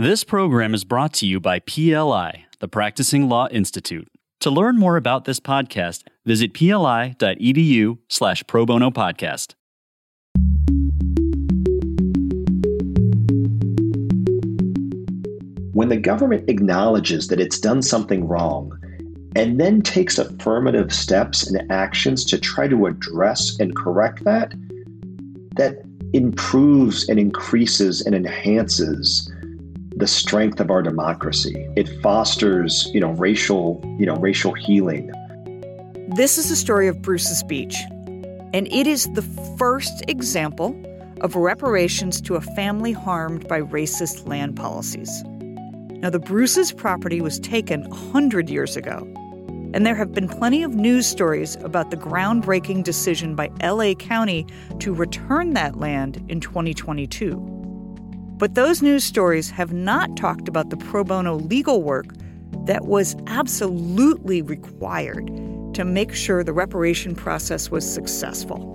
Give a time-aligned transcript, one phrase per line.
[0.00, 4.08] This program is brought to you by PLI, the Practicing Law Institute.
[4.40, 9.56] To learn more about this podcast, visit pli.edu slash pro bono podcast.
[15.74, 18.72] When the government acknowledges that it's done something wrong
[19.36, 24.54] and then takes affirmative steps and actions to try to address and correct that,
[25.56, 25.82] that
[26.14, 29.29] improves and increases and enhances
[30.00, 31.68] the strength of our democracy.
[31.76, 35.12] It fosters, you know, racial, you know, racial healing.
[36.16, 37.76] This is the story of Bruce's Beach,
[38.54, 39.22] and it is the
[39.58, 40.74] first example
[41.20, 45.22] of reparations to a family harmed by racist land policies.
[46.00, 49.06] Now, the Bruce's property was taken 100 years ago,
[49.74, 54.46] and there have been plenty of news stories about the groundbreaking decision by LA County
[54.78, 57.59] to return that land in 2022.
[58.40, 62.06] But those news stories have not talked about the pro bono legal work
[62.64, 65.26] that was absolutely required
[65.74, 68.66] to make sure the reparation process was successful.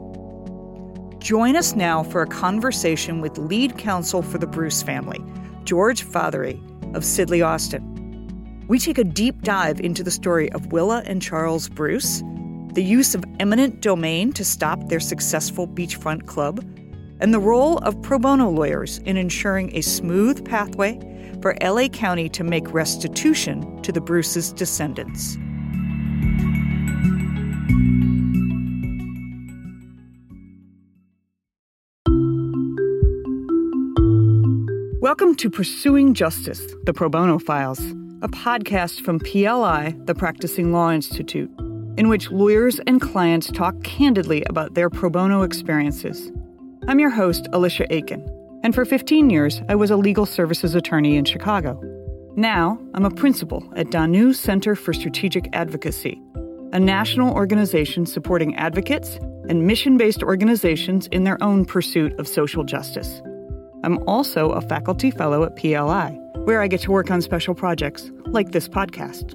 [1.18, 5.20] Join us now for a conversation with lead counsel for the Bruce family,
[5.64, 6.62] George Fatheree
[6.96, 7.84] of Sidley Austin.
[8.68, 12.22] We take a deep dive into the story of Willa and Charles Bruce,
[12.74, 16.64] the use of eminent domain to stop their successful beachfront club,
[17.20, 21.00] and the role of pro bono lawyers in ensuring a smooth pathway
[21.42, 25.38] for LA County to make restitution to the Bruce's descendants.
[35.02, 37.82] Welcome to Pursuing Justice, the Pro Bono Files
[38.22, 41.52] a podcast from PLI, the Practicing Law Institute,
[41.96, 46.32] in which lawyers and clients talk candidly about their pro bono experiences.
[46.88, 48.24] I'm your host, Alicia Aiken,
[48.64, 51.82] and for 15 years, I was a legal services attorney in Chicago.
[52.36, 56.22] Now, I'm a principal at Danu Center for Strategic Advocacy,
[56.74, 59.16] a national organization supporting advocates
[59.50, 63.20] and mission based organizations in their own pursuit of social justice.
[63.84, 68.12] I'm also a faculty fellow at PLI where I get to work on special projects
[68.28, 69.34] like this podcast.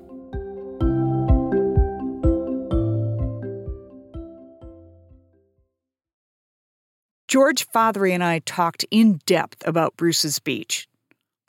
[7.31, 10.89] George Fatheree and I talked in depth about Bruce's Beach,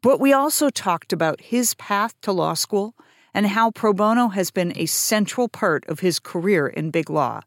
[0.03, 2.93] but we also talked about his path to law school
[3.33, 7.41] and how pro bono has been a central part of his career in big law.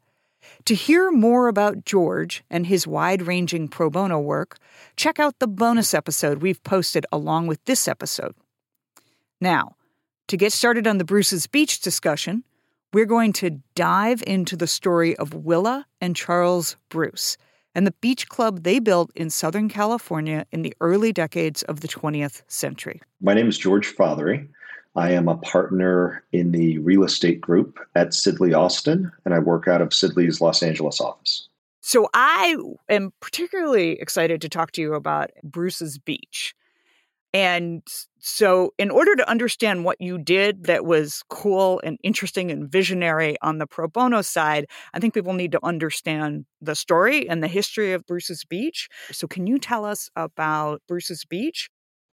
[0.65, 4.57] To hear more about George and his wide ranging pro bono work,
[4.97, 8.35] check out the bonus episode we've posted along with this episode.
[9.41, 9.77] Now,
[10.27, 12.43] to get started on the Bruce's Beach discussion,
[12.93, 17.37] we're going to dive into the story of Willa and Charles Bruce
[17.75, 21.89] and the beach club they built in Southern California in the early decades of the
[21.89, 23.01] 20th century.
[23.21, 24.49] My name is George Fatheree.
[24.97, 29.67] I am a partner in the real estate group at Sidley Austin, and I work
[29.67, 31.49] out of Sidley's Los Angeles office.
[31.81, 32.57] So I
[32.89, 36.55] am particularly excited to talk to you about Bruce's Beach.
[37.35, 37.83] And
[38.21, 43.37] so, in order to understand what you did that was cool and interesting and visionary
[43.43, 47.49] on the pro bono side, I think people need to understand the story and the
[47.49, 48.89] history of Bruce's Beach.
[49.11, 51.69] So, can you tell us about Bruce's Beach?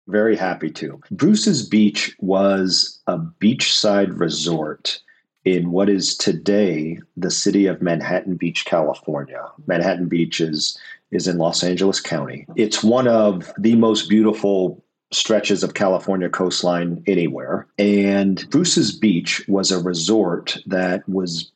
[0.06, 1.00] Very happy to.
[1.10, 5.00] Bruce's Beach was a beachside resort
[5.44, 9.44] in what is today the city of Manhattan Beach, California.
[9.66, 10.78] Manhattan Beach is,
[11.10, 12.46] is in Los Angeles County.
[12.54, 17.66] It's one of the most beautiful stretches of California coastline anywhere.
[17.78, 21.50] And Bruce's Beach was a resort that was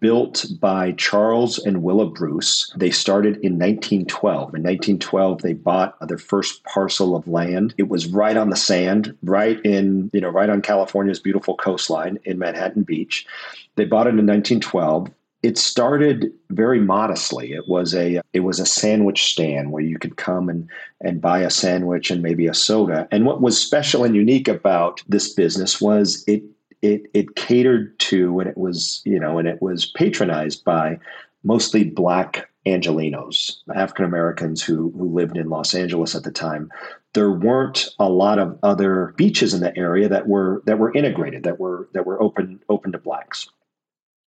[0.00, 2.72] built by Charles and Willa Bruce.
[2.76, 4.54] They started in 1912.
[4.54, 7.74] In 1912, they bought their first parcel of land.
[7.76, 12.18] It was right on the sand, right in, you know, right on California's beautiful coastline
[12.24, 13.26] in Manhattan Beach.
[13.76, 15.08] They bought it in 1912
[15.46, 17.52] it started very modestly.
[17.52, 20.68] It was a it was a sandwich stand where you could come and
[21.00, 23.06] and buy a sandwich and maybe a soda.
[23.12, 26.42] And what was special and unique about this business was it
[26.82, 30.98] it it catered to and it was you know and it was patronized by
[31.44, 36.72] mostly black Angelenos, African Americans who who lived in Los Angeles at the time.
[37.14, 41.44] There weren't a lot of other beaches in the area that were that were integrated,
[41.44, 43.48] that were that were open open to blacks.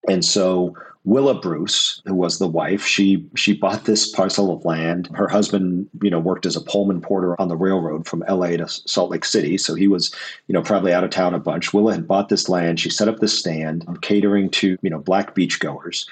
[0.07, 0.75] And so
[1.07, 5.09] Willa Bruce, who was the wife, she she bought this parcel of land.
[5.13, 8.67] Her husband, you know, worked as a Pullman porter on the railroad from LA to
[8.67, 10.13] Salt Lake City, so he was,
[10.47, 11.73] you know, probably out of town a bunch.
[11.73, 12.77] Willa had bought this land.
[12.77, 16.05] She set up this stand, catering to you know black beachgoers.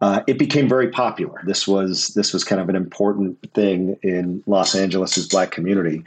[0.00, 1.42] Uh, it became very popular.
[1.44, 6.04] This was this was kind of an important thing in Los Angeles's black community,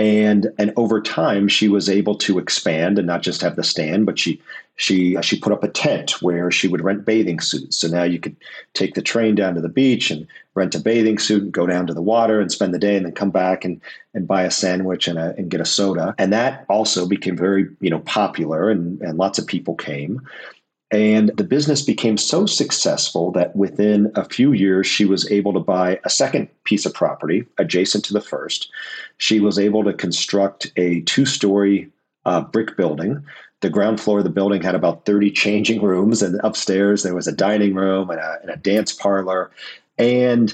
[0.00, 4.06] and and over time she was able to expand and not just have the stand
[4.06, 4.40] but she
[4.80, 7.78] she uh, she put up a tent where she would rent bathing suits.
[7.78, 8.34] So now you could
[8.72, 11.86] take the train down to the beach and rent a bathing suit and go down
[11.86, 13.80] to the water and spend the day and then come back and
[14.14, 16.14] and buy a sandwich and, a, and get a soda.
[16.18, 20.22] And that also became very you know popular and and lots of people came
[20.90, 25.60] and the business became so successful that within a few years, she was able to
[25.60, 28.70] buy a second piece of property adjacent to the first.
[29.18, 31.90] She was able to construct a two story
[32.24, 33.24] uh, brick building.
[33.60, 37.28] The ground floor of the building had about 30 changing rooms, and upstairs there was
[37.28, 39.50] a dining room and a, and a dance parlor.
[39.96, 40.52] And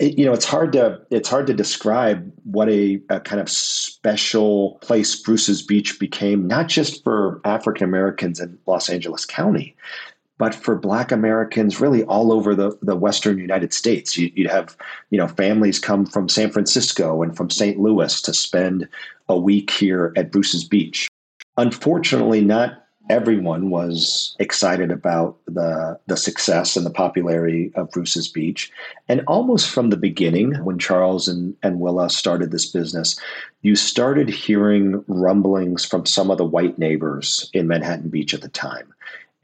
[0.00, 4.78] you know it's hard to it's hard to describe what a, a, kind of special
[4.82, 9.74] place Bruce's Beach became, not just for African Americans in Los Angeles County,
[10.36, 14.18] but for Black Americans really all over the, the Western United States.
[14.18, 14.76] You, would have
[15.08, 17.80] you know families come from San Francisco and from St.
[17.80, 18.86] Louis to spend
[19.30, 21.08] a week here at Bruce's Beach.
[21.56, 22.79] Unfortunately, not
[23.10, 28.70] everyone was excited about the the success and the popularity of Bruce's Beach.
[29.08, 33.20] And almost from the beginning, when Charles and, and Willa started this business,
[33.62, 38.48] you started hearing rumblings from some of the white neighbors in Manhattan Beach at the
[38.48, 38.94] time.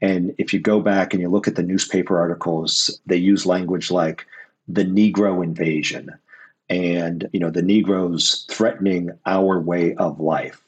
[0.01, 3.91] And if you go back and you look at the newspaper articles, they use language
[3.91, 4.25] like
[4.69, 6.11] the Negro invasion
[6.69, 10.61] and you know the Negroes threatening our way of life.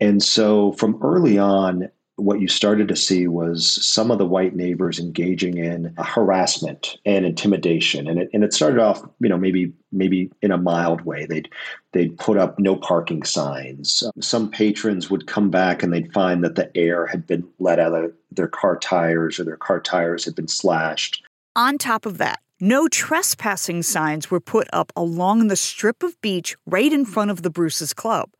[0.00, 1.90] And so from early on,
[2.20, 7.24] what you started to see was some of the white neighbors engaging in harassment and
[7.24, 8.08] intimidation.
[8.08, 11.26] And it, and it started off you know maybe maybe in a mild way.
[11.26, 11.48] They'd
[11.92, 14.02] they'd put up no parking signs.
[14.20, 17.94] Some patrons would come back and they'd find that the air had been let out
[17.94, 21.22] of their car tires or their car tires had been slashed.
[21.56, 26.56] On top of that no trespassing signs were put up along the strip of beach
[26.66, 28.30] right in front of the Bruce's Club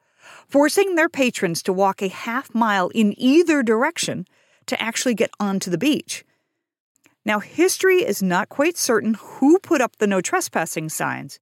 [0.51, 4.27] forcing their patrons to walk a half mile in either direction
[4.67, 6.25] to actually get onto the beach.
[7.25, 11.39] Now, history is not quite certain who put up the no trespassing signs,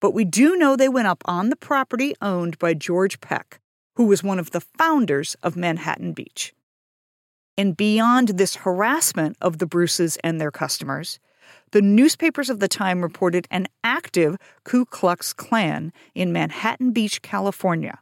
[0.00, 3.60] but we do know they went up on the property owned by George Peck,
[3.96, 6.52] who was one of the founders of Manhattan Beach.
[7.56, 11.18] And beyond this harassment of the Bruces and their customers,
[11.72, 17.98] the newspapers of the time reported an active Ku Klux Klan in Manhattan Beach, California,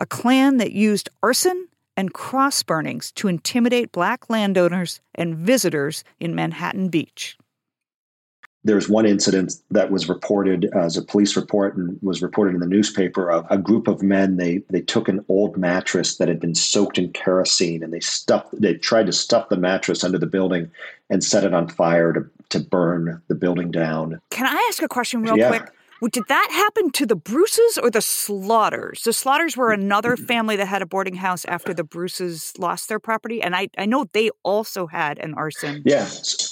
[0.00, 6.34] a Klan that used arson and cross burnings to intimidate black landowners and visitors in
[6.34, 7.36] Manhattan Beach.
[8.62, 12.66] There's one incident that was reported as a police report and was reported in the
[12.66, 14.36] newspaper of a group of men.
[14.36, 18.60] They they took an old mattress that had been soaked in kerosene and they stuffed
[18.60, 20.70] they tried to stuff the mattress under the building
[21.08, 24.20] and set it on fire to to burn the building down.
[24.30, 25.48] Can I ask a question real yeah.
[25.48, 25.72] quick?
[26.08, 29.02] Did that happen to the Bruces or the Slaughters?
[29.02, 30.24] The Slaughters were another mm-hmm.
[30.24, 33.86] family that had a boarding house after the Bruces lost their property, and I, I
[33.86, 36.08] know they also had an arson yeah.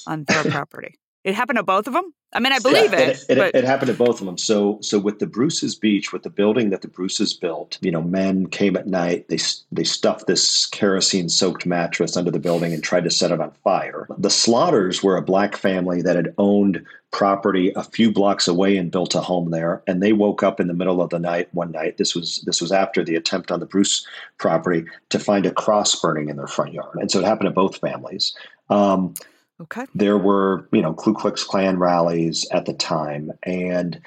[0.07, 0.99] on their property.
[1.25, 2.13] It happened to both of them.
[2.33, 3.09] I mean, I believe yeah, it.
[3.09, 3.55] It, it, but...
[3.55, 4.37] it, happened to both of them.
[4.37, 8.03] So, so with the Bruce's Beach, with the building that the Bruces built, you know,
[8.03, 9.29] men came at night.
[9.29, 9.39] They
[9.73, 14.07] they stuffed this kerosene-soaked mattress under the building and tried to set it on fire.
[14.19, 18.91] The Slaughters were a black family that had owned property a few blocks away and
[18.91, 19.83] built a home there.
[19.87, 21.97] And they woke up in the middle of the night one night.
[21.97, 24.07] This was this was after the attempt on the Bruce
[24.37, 26.97] property to find a cross burning in their front yard.
[26.97, 28.37] And so it happened to both families.
[28.69, 29.15] Um,
[29.61, 29.87] Okay.
[29.95, 33.33] There were, you know, Ku Klux Klan rallies at the time.
[33.43, 34.01] And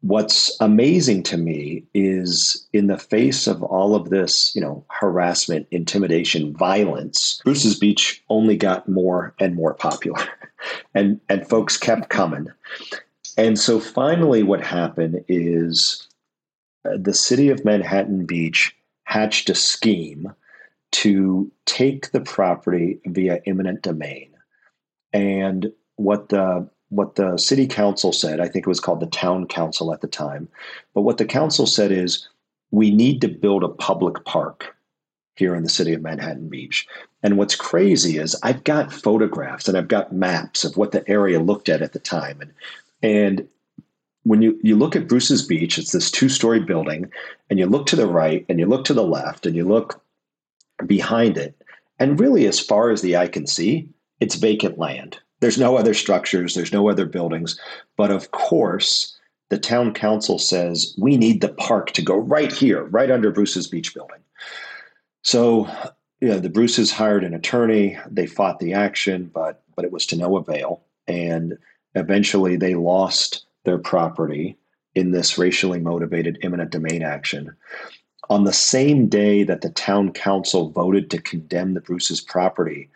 [0.00, 5.66] what's amazing to me is in the face of all of this, you know, harassment,
[5.70, 10.26] intimidation, violence, Bruce's Beach only got more and more popular.
[10.94, 12.48] and and folks kept coming.
[13.36, 16.06] And so finally what happened is
[16.86, 20.32] uh, the city of Manhattan Beach hatched a scheme
[20.92, 24.33] to take the property via eminent domain
[25.14, 29.46] and what the what the city council said, I think it was called the town
[29.46, 30.48] council at the time,
[30.92, 32.28] but what the council said is
[32.70, 34.76] we need to build a public park
[35.36, 36.86] here in the city of Manhattan Beach.
[37.22, 41.40] And what's crazy is I've got photographs and I've got maps of what the area
[41.40, 42.40] looked at at the time.
[42.40, 42.52] And
[43.02, 43.48] and
[44.24, 47.10] when you, you look at Bruce's Beach, it's this two story building,
[47.50, 50.02] and you look to the right and you look to the left and you look
[50.86, 51.54] behind it.
[51.98, 53.88] And really, as far as the eye can see,
[54.24, 55.18] it's vacant land.
[55.40, 57.60] There's no other structures, there's no other buildings.
[57.96, 58.90] But of course,
[59.50, 63.68] the town council says we need the park to go right here, right under Bruce's
[63.68, 64.22] beach building.
[65.22, 65.44] So,
[66.20, 67.98] you know, the Bruces hired an attorney.
[68.10, 70.70] They fought the action, but but it was to no avail.
[71.06, 71.58] And
[71.94, 74.56] eventually, they lost their property.
[74.94, 77.54] in this racially motivated eminent domain action.
[78.30, 82.88] On the same day that the town council voted to condemn the Bruce's property,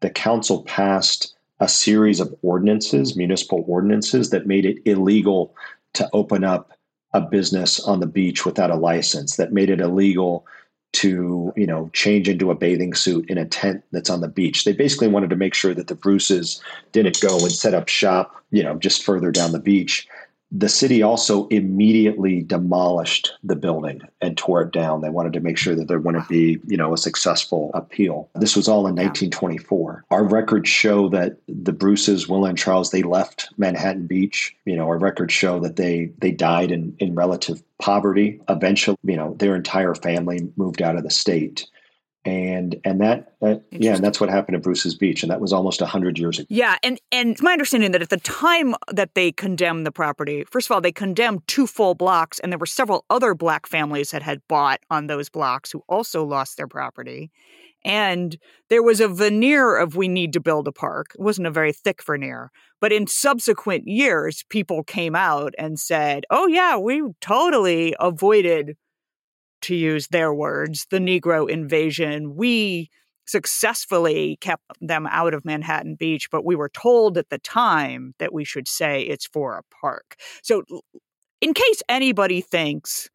[0.00, 5.54] the council passed a series of ordinances, municipal ordinances, that made it illegal
[5.94, 6.72] to open up
[7.12, 10.44] a business on the beach without a license, that made it illegal
[10.92, 14.64] to you know change into a bathing suit in a tent that's on the beach.
[14.64, 16.60] They basically wanted to make sure that the Bruces
[16.92, 20.08] didn't go and set up shop, you know, just further down the beach
[20.56, 25.00] the city also immediately demolished the building and tore it down.
[25.00, 28.30] They wanted to make sure that there wouldn't be, you know, a successful appeal.
[28.36, 30.04] This was all in 1924.
[30.12, 34.54] Our records show that the Bruces, Will and Charles, they left Manhattan Beach.
[34.64, 38.40] You know, our records show that they they died in in relative poverty.
[38.48, 41.66] Eventually, you know, their entire family moved out of the state
[42.24, 45.52] and and that uh, yeah and that's what happened at bruce's beach and that was
[45.52, 46.46] almost 100 years ago.
[46.48, 50.44] Yeah and and it's my understanding that at the time that they condemned the property
[50.50, 54.10] first of all they condemned two full blocks and there were several other black families
[54.10, 57.30] that had bought on those blocks who also lost their property.
[57.86, 58.38] And
[58.70, 61.08] there was a veneer of we need to build a park.
[61.14, 62.50] It wasn't a very thick veneer
[62.80, 68.76] but in subsequent years people came out and said oh yeah we totally avoided
[69.64, 72.34] to use their words, the Negro invasion.
[72.36, 72.90] We
[73.26, 78.32] successfully kept them out of Manhattan Beach, but we were told at the time that
[78.32, 80.16] we should say it's for a park.
[80.42, 80.62] So,
[81.40, 83.08] in case anybody thinks,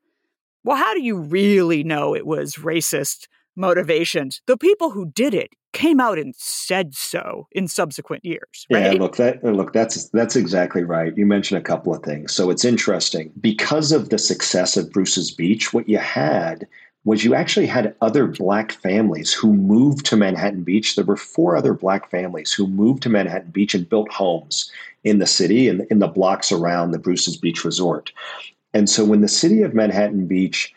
[0.64, 4.42] well, how do you really know it was racist motivations?
[4.48, 8.66] The people who did it came out and said so in subsequent years.
[8.72, 8.94] Right?
[8.94, 11.16] Yeah, look that look that's that's exactly right.
[11.18, 12.34] You mentioned a couple of things.
[12.34, 15.74] So it's interesting because of the success of Bruce's Beach.
[15.74, 16.68] What you had
[17.06, 20.96] was you actually had other black families who moved to Manhattan Beach.
[20.96, 24.72] There were four other black families who moved to Manhattan Beach and built homes
[25.04, 28.12] in the city and in the blocks around the Bruce's Beach Resort.
[28.74, 30.74] And so when the city of Manhattan Beach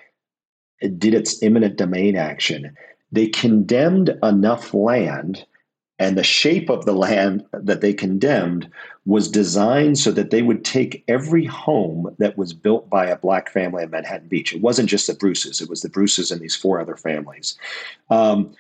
[0.97, 2.77] did its eminent domain action,
[3.13, 5.45] they condemned enough land
[5.99, 8.69] and the shape of the land that they condemned
[9.07, 13.49] was designed so that they would take every home that was built by a black
[13.49, 14.53] family in Manhattan Beach.
[14.53, 17.57] It wasn't just the Bruces, it was the Bruces and these four other families.
[18.11, 18.53] Um,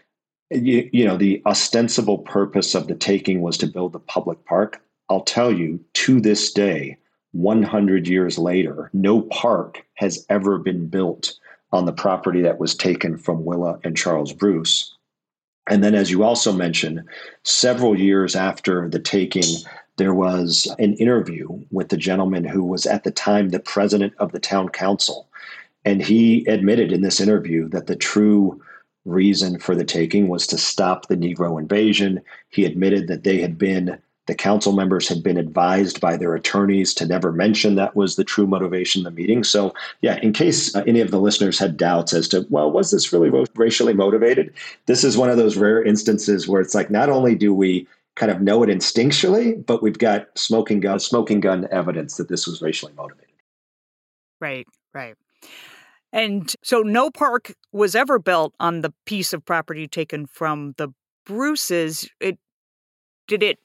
[0.50, 4.80] you, you know, the ostensible purpose of the taking was to build the public park.
[5.09, 6.97] I'll tell you, to this day,
[7.32, 11.35] 100 years later, no park has ever been built
[11.73, 14.97] on the property that was taken from Willa and Charles Bruce.
[15.69, 17.02] And then, as you also mentioned,
[17.45, 19.45] several years after the taking,
[19.97, 24.33] there was an interview with the gentleman who was at the time the president of
[24.33, 25.29] the town council.
[25.85, 28.61] And he admitted in this interview that the true
[29.05, 32.21] reason for the taking was to stop the Negro invasion.
[32.50, 36.95] He admitted that they had been the council members had been advised by their attorneys
[36.95, 39.43] to never mention that was the true motivation of the meeting.
[39.43, 42.93] So, yeah, in case uh, any of the listeners had doubts as to, well, was
[42.93, 44.52] this really racially motivated?
[44.87, 48.31] This is one of those rare instances where it's like not only do we kind
[48.31, 52.62] of know it instinctually, but we've got smoking gun smoking gun evidence that this was
[52.62, 53.31] racially motivated.
[54.41, 55.14] Right, right.
[56.12, 60.88] And so no park was ever built on the piece of property taken from the
[61.25, 62.09] Bruces.
[62.21, 62.38] It
[63.26, 63.59] did it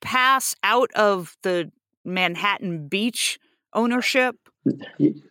[0.00, 1.70] pass out of the
[2.04, 3.38] Manhattan Beach
[3.74, 4.36] ownership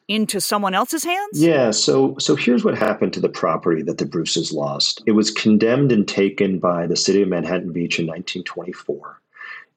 [0.08, 1.42] into someone else's hands?
[1.42, 5.02] Yeah, so so here's what happened to the property that the Bruces lost.
[5.06, 9.22] It was condemned and taken by the city of Manhattan Beach in 1924.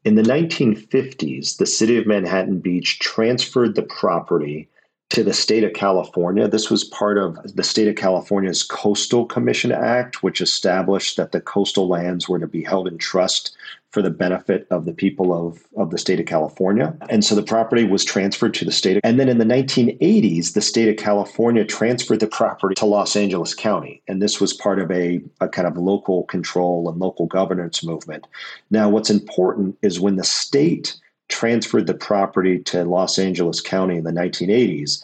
[0.04, 4.68] In the 1950s, the city of Manhattan Beach transferred the property
[5.10, 6.48] to the state of California.
[6.48, 11.40] This was part of the state of California's Coastal Commission Act, which established that the
[11.40, 13.56] coastal lands were to be held in trust
[13.90, 16.96] for the benefit of the people of, of the state of California.
[17.08, 19.00] And so the property was transferred to the state.
[19.02, 23.52] And then in the 1980s, the state of California transferred the property to Los Angeles
[23.52, 24.00] County.
[24.06, 28.28] And this was part of a, a kind of local control and local governance movement.
[28.70, 30.96] Now, what's important is when the state
[31.30, 35.02] transferred the property to Los Angeles County in the 1980s,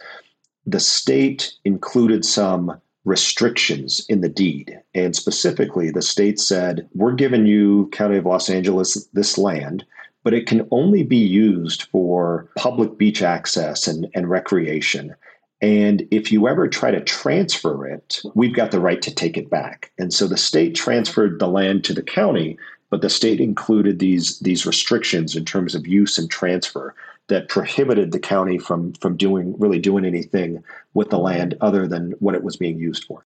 [0.67, 4.79] the state included some restrictions in the deed.
[4.95, 9.85] And specifically, the state said, We're giving you, County of Los Angeles, this land,
[10.25, 15.15] but it can only be used for public beach access and, and recreation.
[15.63, 19.49] And if you ever try to transfer it, we've got the right to take it
[19.49, 19.93] back.
[19.99, 22.59] And so the state transferred the land to the county,
[22.91, 26.95] but the state included these these restrictions in terms of use and transfer
[27.29, 30.63] that prohibited the county from from doing really doing anything
[30.95, 33.25] with the land other than what it was being used for.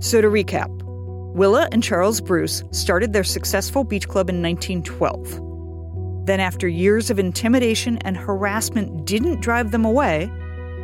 [0.00, 0.68] So to recap,
[1.34, 6.26] Willa and Charles Bruce started their successful beach club in 1912.
[6.26, 10.30] Then, after years of intimidation and harassment didn't drive them away,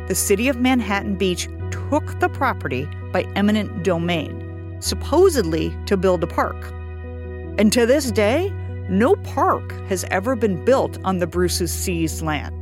[0.07, 6.27] the city of Manhattan Beach took the property by eminent domain, supposedly to build a
[6.27, 6.71] park.
[7.57, 8.49] And to this day,
[8.89, 12.55] no park has ever been built on the Bruce's seized land.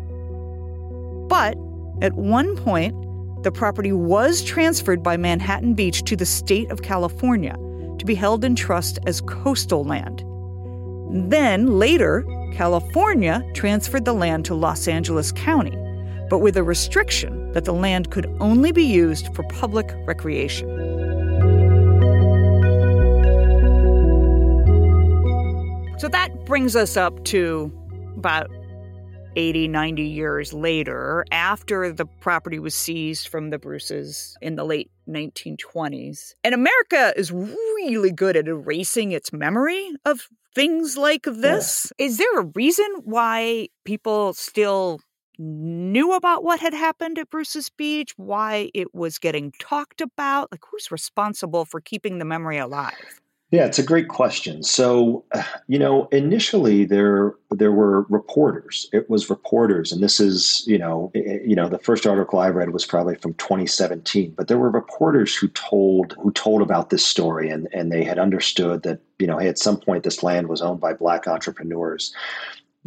[1.30, 1.58] But
[2.01, 2.96] at one point,
[3.44, 7.56] the property was transferred by Manhattan Beach to the state of California
[8.00, 10.24] to be held in trust as coastal land.
[11.32, 15.77] Then, later, California transferred the land to Los Angeles County,
[16.30, 20.68] but with a restriction that the land could only be used for public recreation.
[26.00, 27.72] So that brings us up to
[28.18, 28.51] about
[29.36, 34.92] 80, 90 years later, after the property was seized from the Bruces in the late
[35.08, 36.34] 1920s.
[36.44, 41.92] And America is really good at erasing its memory of things like this.
[42.00, 42.06] Yeah.
[42.08, 45.00] Is there a reason why people still
[45.38, 50.51] knew about what had happened at Bruce's Beach, why it was getting talked about?
[50.51, 53.22] Like, who's responsible for keeping the memory alive?
[53.50, 54.62] Yeah, it's a great question.
[54.62, 55.24] So,
[55.67, 58.89] you know, initially there there were reporters.
[58.91, 62.39] It was reporters, and this is, you know, eh, eh, you know, the first article
[62.39, 64.34] I read was probably from 2017.
[64.36, 68.20] But there were reporters who told who told about this story, and and they had
[68.20, 72.13] understood that, you know, hey, at some point this land was owned by black entrepreneurs.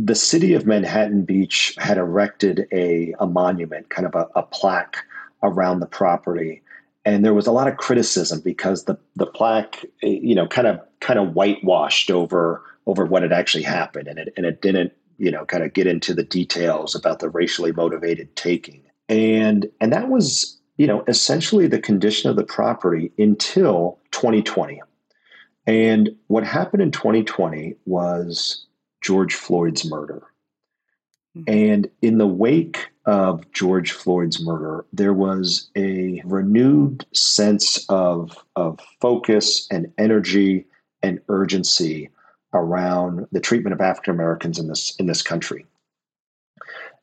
[0.02, 4.97] The city of Manhattan Beach had erected a a monument, kind of a, a plaque
[5.42, 6.62] around the property.
[7.04, 10.66] And there was a lot of criticism because the the plaque eh, you know kind
[10.66, 14.09] of kind of whitewashed over over what had actually happened.
[14.09, 17.28] And it and it didn't you know kind of get into the details about the
[17.28, 18.83] racially motivated taking.
[19.09, 24.80] And and that was you know essentially the condition of the property until 2020
[25.66, 28.66] and what happened in 2020 was
[29.00, 30.23] George Floyd's murder
[31.37, 31.52] Mm-hmm.
[31.52, 38.80] And in the wake of George Floyd's murder, there was a renewed sense of, of
[39.00, 40.67] focus and energy
[41.02, 42.10] and urgency
[42.52, 45.67] around the treatment of African Americans in this in this country.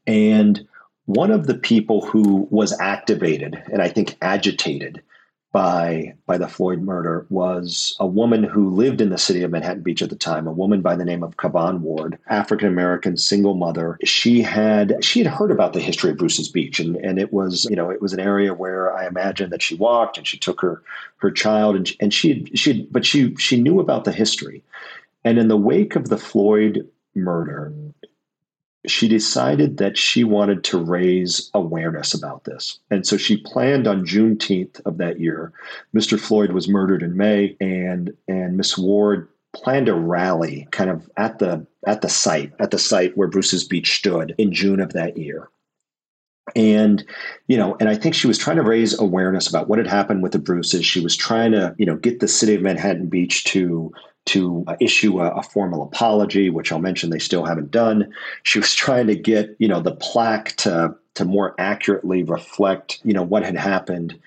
[0.06, 0.68] And
[1.06, 5.02] one of the people who was activated and I think agitated
[5.52, 9.82] by by the Floyd murder was a woman who lived in the city of Manhattan
[9.82, 13.56] Beach at the time, a woman by the name of Kavon Ward, African American single
[13.56, 13.98] mother.
[14.04, 17.66] She had she had heard about the history of Bruce's Beach and and it was,
[17.70, 20.62] you know, it was an area where I imagine that she walked and she took
[20.62, 20.82] her
[21.18, 24.64] her child and and she she but she she knew about the history.
[25.24, 27.74] And in the wake of the Floyd murder,
[28.90, 32.80] she decided that she wanted to raise awareness about this.
[32.90, 35.52] And so she planned on Juneteenth of that year.
[35.96, 36.20] Mr.
[36.20, 41.40] Floyd was murdered in May, and and Miss Ward planned a rally kind of at
[41.40, 45.18] the at the site, at the site where Bruce's Beach stood in June of that
[45.18, 45.50] year.
[46.56, 47.04] And,
[47.48, 50.24] you know, and I think she was trying to raise awareness about what had happened
[50.24, 50.86] with the Bruces.
[50.86, 53.92] She was trying to, you know, get the city of Manhattan Beach to
[54.28, 58.12] to issue a, a, formal apology, which I'll mention they still haven't done.
[58.44, 63.14] She was trying to get, you know, the plaque to to more accurately reflect, you
[63.14, 64.20] know, what had happened.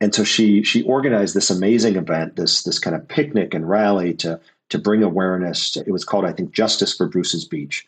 [0.00, 4.14] And so she she organized this amazing event, this this kind of picnic and rally
[4.14, 5.76] to to bring awareness.
[5.76, 7.86] It was called, I think, Justice for Bruce's Beach.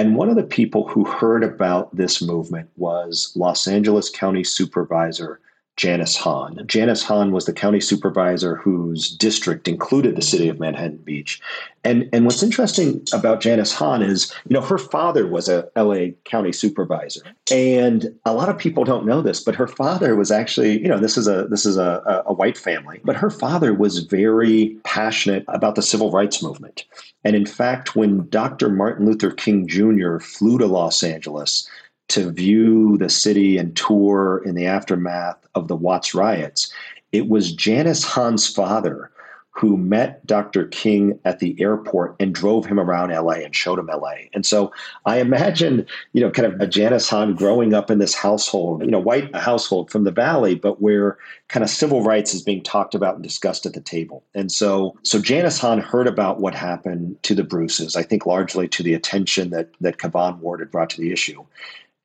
[0.00, 5.40] And one of the people who heard about this movement was Los Angeles County Supervisor
[5.80, 6.62] Janice Hahn.
[6.66, 11.40] Janice Hahn was the county supervisor whose district included the city of Manhattan Beach.
[11.84, 16.08] And and what's interesting about Janice Hahn is, you know, her father was a LA
[16.24, 17.22] county supervisor.
[17.50, 20.98] And a lot of people don't know this, but her father was actually, you know,
[20.98, 25.46] this is a this is a, a white family, but her father was very passionate
[25.48, 26.84] about the civil rights movement.
[27.24, 28.68] And in fact, when Dr.
[28.68, 30.18] Martin Luther King Jr.
[30.18, 31.66] flew to Los Angeles
[32.10, 36.72] to view the city and tour in the aftermath of the Watts riots,
[37.12, 39.10] it was Janice Hahn's father
[39.52, 40.66] who met Dr.
[40.68, 44.14] King at the airport and drove him around LA and showed him LA.
[44.32, 44.72] And so
[45.04, 48.90] I imagine, you know, kind of a Janice Hahn growing up in this household, you
[48.90, 51.18] know, white household from the valley, but where
[51.48, 54.24] kind of civil rights is being talked about and discussed at the table.
[54.34, 58.68] And so so Janice Hahn heard about what happened to the Bruces, I think largely
[58.68, 61.44] to the attention that that Kavon Ward had brought to the issue.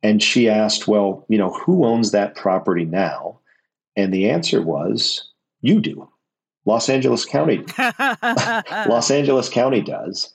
[0.06, 3.40] And she asked, Well, you know, who owns that property now?
[3.96, 6.08] And the answer was, You do.
[6.66, 7.66] Los Angeles County.
[8.88, 10.32] Los Angeles County does.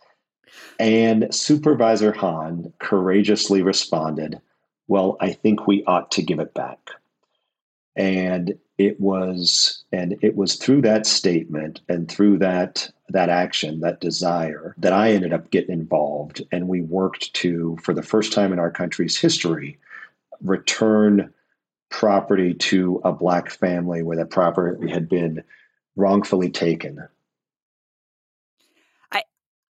[0.80, 4.40] And Supervisor Hahn courageously responded,
[4.88, 6.90] Well, I think we ought to give it back.
[7.94, 14.00] And it was and it was through that statement and through that that action that
[14.00, 16.42] desire that i ended up getting involved.
[16.50, 19.78] And we worked to for the first time in our country's history
[20.42, 21.30] return
[21.90, 25.42] property to a black family where that property had been
[25.94, 27.06] wrongfully taken.
[29.12, 29.24] I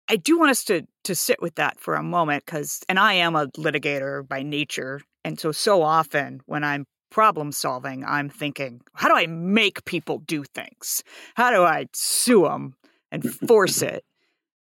[0.09, 3.13] i do want us to to sit with that for a moment because and i
[3.13, 4.99] am a litigator by nature.
[5.23, 10.19] And so so often when i'm problem solving, I'm thinking, how do I make people
[10.19, 11.03] do things?
[11.35, 12.75] How do I sue them
[13.11, 14.03] and force it?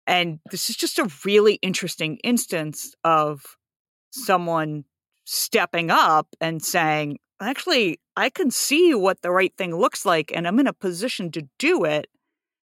[0.07, 3.57] And this is just a really interesting instance of
[4.11, 4.85] someone
[5.25, 10.47] stepping up and saying, actually, I can see what the right thing looks like, and
[10.47, 12.07] I'm in a position to do it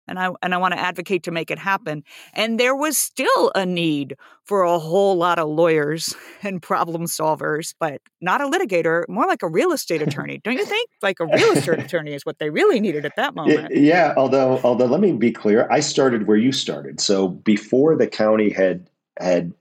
[0.07, 2.03] and I and I want to advocate to make it happen.
[2.33, 7.73] And there was still a need for a whole lot of lawyers and problem solvers,
[7.79, 10.39] but not a litigator, more like a real estate attorney.
[10.43, 10.89] Don't you think?
[11.01, 13.75] Like a real estate attorney is what they really needed at that moment.
[13.75, 16.99] Yeah, although although let me be clear, I started where you started.
[16.99, 18.89] So before the county had
[19.19, 19.53] had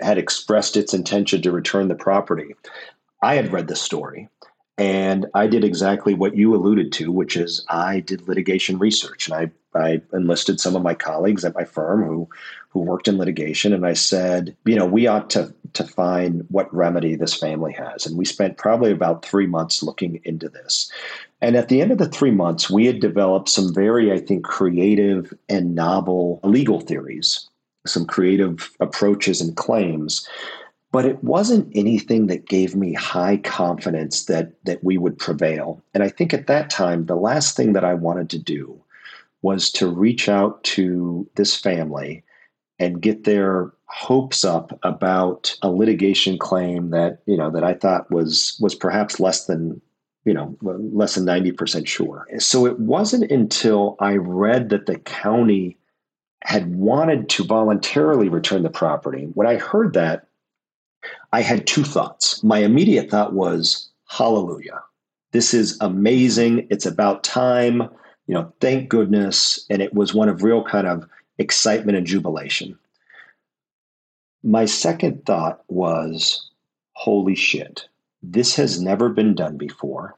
[0.00, 2.54] had expressed its intention to return the property,
[3.22, 4.28] I had read the story.
[4.76, 9.36] And I did exactly what you alluded to, which is I did litigation research and
[9.36, 12.28] I I enlisted some of my colleagues at my firm who
[12.70, 16.72] who worked in litigation, and I said, you know, we ought to to find what
[16.74, 20.90] remedy this family has, and we spent probably about three months looking into this.
[21.40, 24.44] And at the end of the three months, we had developed some very, I think,
[24.44, 27.48] creative and novel legal theories,
[27.86, 30.28] some creative approaches and claims.
[30.94, 35.82] But it wasn't anything that gave me high confidence that that we would prevail.
[35.92, 38.80] And I think at that time, the last thing that I wanted to do
[39.42, 42.22] was to reach out to this family
[42.78, 48.12] and get their hopes up about a litigation claim that you know that I thought
[48.12, 49.80] was was perhaps less than
[50.24, 52.24] you know less than 90% sure.
[52.38, 55.76] So it wasn't until I read that the county
[56.44, 59.24] had wanted to voluntarily return the property.
[59.34, 60.28] When I heard that,
[61.32, 62.42] I had two thoughts.
[62.42, 64.82] My immediate thought was hallelujah.
[65.32, 66.66] This is amazing.
[66.70, 67.88] It's about time
[68.26, 69.64] you know, thank goodness.
[69.68, 72.78] And it was one of real kind of excitement and jubilation.
[74.42, 76.50] My second thought was,
[76.92, 77.88] holy shit,
[78.22, 80.16] this has never been done before.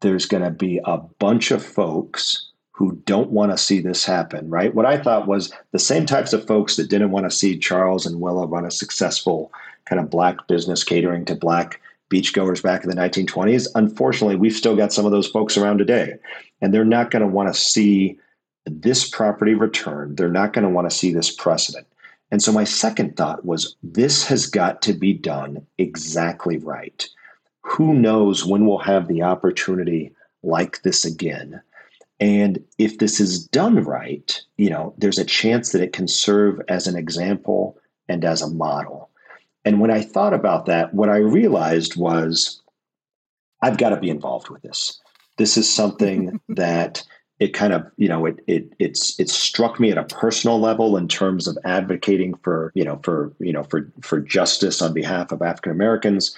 [0.00, 4.50] There's going to be a bunch of folks who don't want to see this happen,
[4.50, 4.74] right?
[4.74, 8.04] What I thought was the same types of folks that didn't want to see Charles
[8.04, 9.50] and Willa run a successful
[9.86, 11.80] kind of black business catering to black
[12.12, 13.66] beachgoers back in the 1920s.
[13.74, 16.16] Unfortunately, we've still got some of those folks around today,
[16.60, 18.18] and they're not going to want to see
[18.66, 20.18] this property returned.
[20.18, 21.86] They're not going to want to see this precedent.
[22.30, 27.08] And so my second thought was this has got to be done exactly right.
[27.62, 30.12] Who knows when we'll have the opportunity
[30.42, 31.62] like this again?
[32.18, 36.60] And if this is done right, you know, there's a chance that it can serve
[36.68, 39.10] as an example and as a model.
[39.64, 42.62] And when I thought about that, what I realized was
[43.62, 45.00] I've got to be involved with this.
[45.36, 47.02] This is something that
[47.38, 50.96] it kind of you know it it it's it struck me at a personal level
[50.96, 55.32] in terms of advocating for you know for you know for for justice on behalf
[55.32, 56.34] of African Americans.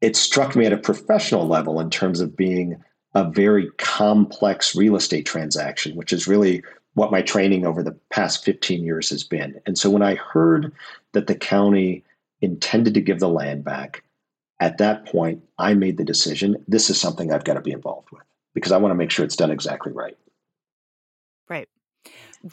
[0.00, 2.82] It struck me at a professional level in terms of being
[3.14, 6.62] a very complex real estate transaction, which is really
[6.94, 9.60] what my training over the past 15 years has been.
[9.66, 10.72] And so when I heard
[11.12, 12.04] that the county
[12.40, 14.02] intended to give the land back.
[14.60, 18.10] At that point, I made the decision this is something I've got to be involved
[18.10, 18.22] with
[18.54, 20.16] because I want to make sure it's done exactly right.
[21.48, 21.68] Right.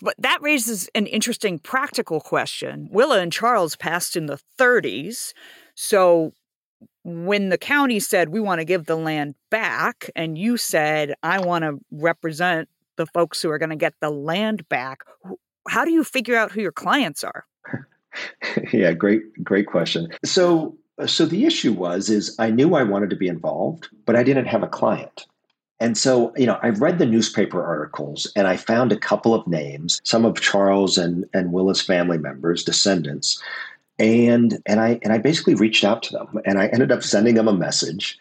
[0.02, 2.89] But that raises an interesting practical question.
[2.91, 5.34] Willa and Charles passed in the 30s.
[5.76, 6.34] So
[7.08, 11.39] when the county said, we want to give the land back, and you said, I
[11.39, 12.67] want to represent
[12.98, 15.00] the folks who are going to get the land back,
[15.70, 17.46] how do you figure out who your clients are?
[18.74, 20.10] yeah, great, great question.
[20.26, 24.24] So, so the issue was is I knew I wanted to be involved, but I
[24.24, 25.28] didn't have a client.
[25.80, 29.48] And so, you know, I read the newspaper articles and I found a couple of
[29.48, 33.41] names, some of Charles and, and Willa's family members, descendants.
[34.00, 37.36] And and I and I basically reached out to them and I ended up sending
[37.36, 38.20] them a message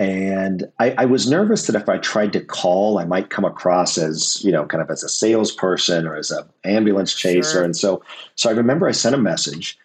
[0.00, 3.98] and I, I, was nervous that if I tried to call, I might come across
[3.98, 7.50] as, you know, kind of as a salesperson or as an ambulance chaser.
[7.50, 7.64] Sure.
[7.64, 8.02] And so,
[8.34, 9.78] so I remember I sent a message,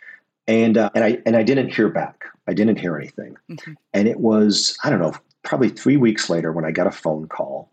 [0.48, 2.24] and uh, and I and I didn't hear back.
[2.48, 3.36] I didn't hear anything.
[3.52, 3.74] Mm-hmm.
[3.94, 7.28] And it was I don't know, probably three weeks later when I got a phone
[7.28, 7.70] call,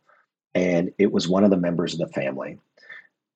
[0.53, 2.59] and it was one of the members of the family,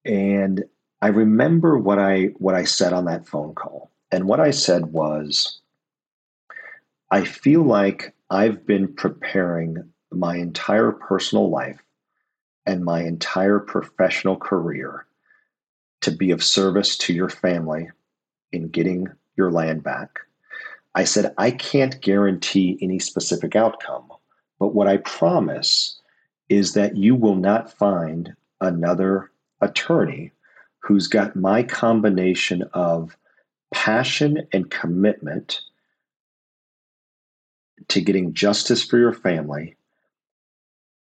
[0.05, 0.65] and
[1.01, 4.87] I remember what I what I said on that phone call, and what I said
[4.87, 5.61] was,
[7.11, 11.83] I feel like I've been preparing my entire personal life
[12.67, 15.07] and my entire professional career
[16.01, 17.91] to be of service to your family
[18.53, 20.21] in getting your land back.
[20.95, 24.11] I said, I can't guarantee any specific outcome,
[24.59, 26.01] but what I promise
[26.49, 30.33] is that you will not find another attorney
[30.79, 33.17] who's got my combination of
[33.73, 35.61] passion and commitment
[37.89, 39.77] to getting justice for your family,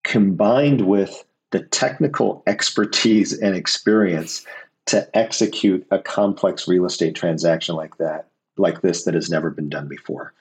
[0.05, 4.45] combined with the technical expertise and experience
[4.87, 9.69] to execute a complex real estate transaction like that, like this, that has never been
[9.69, 10.33] done before.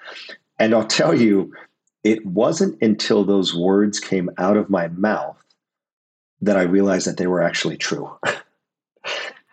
[0.59, 1.53] And I'll tell you,
[2.03, 5.37] it wasn't until those words came out of my mouth
[6.41, 8.11] that I realized that they were actually true.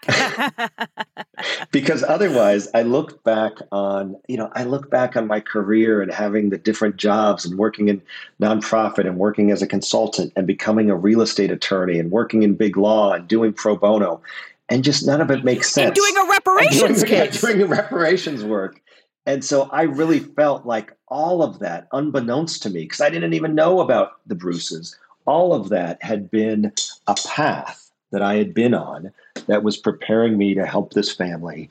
[1.72, 6.12] because otherwise I look back on, you know, I look back on my career and
[6.12, 8.02] having the different jobs and working in
[8.40, 12.54] nonprofit and working as a consultant and becoming a real estate attorney and working in
[12.54, 14.20] big law and doing pro bono.
[14.68, 15.86] And just none of it makes sense.
[15.86, 18.80] And doing a reparations doing, doing reparations work.
[19.24, 23.34] And so I really felt like all of that, unbeknownst to me, because I didn't
[23.34, 26.72] even know about the Bruces, all of that had been
[27.06, 29.12] a path that I had been on
[29.46, 31.68] that was preparing me to help this family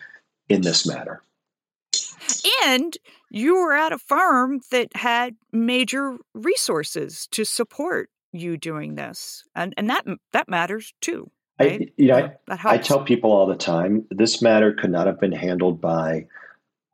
[0.50, 1.22] in this matter.
[2.66, 2.98] And
[3.30, 9.44] you were at a firm that had major resources to support you doing this.
[9.56, 11.32] And and that that matters too.
[11.60, 11.82] Right?
[11.82, 15.20] I, you know, I, I tell people all the time this matter could not have
[15.20, 16.26] been handled by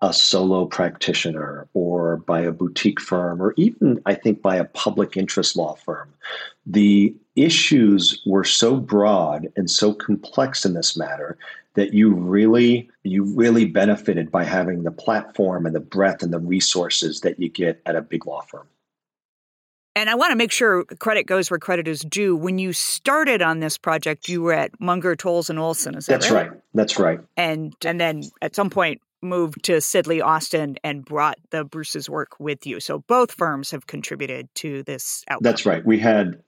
[0.01, 5.17] a solo practitioner or by a boutique firm or even I think by a public
[5.17, 6.13] interest law firm.
[6.65, 11.37] The issues were so broad and so complex in this matter
[11.73, 16.39] that you really you really benefited by having the platform and the breadth and the
[16.39, 18.67] resources that you get at a big law firm.
[19.95, 22.35] And I want to make sure credit goes where credit is due.
[22.35, 25.95] When you started on this project, you were at Munger, Tolles, and Olson.
[25.95, 26.51] Is that That's right?
[26.51, 26.59] right.
[26.75, 27.19] That's right.
[27.35, 32.39] And and then at some point moved to Sidley Austin and brought the Bruce's work
[32.39, 32.79] with you.
[32.79, 35.43] So both firms have contributed to this outcome.
[35.43, 35.85] That's right.
[35.85, 36.41] We had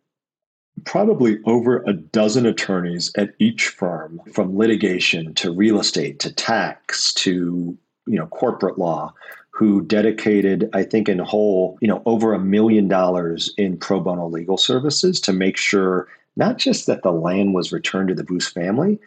[0.86, 7.14] probably over a dozen attorneys at each firm from litigation to real estate to tax
[7.14, 9.14] to you know corporate law
[9.52, 14.28] who dedicated i think in whole you know over a million dollars in pro bono
[14.28, 18.48] legal services to make sure not just that the land was returned to the bruce
[18.48, 19.00] family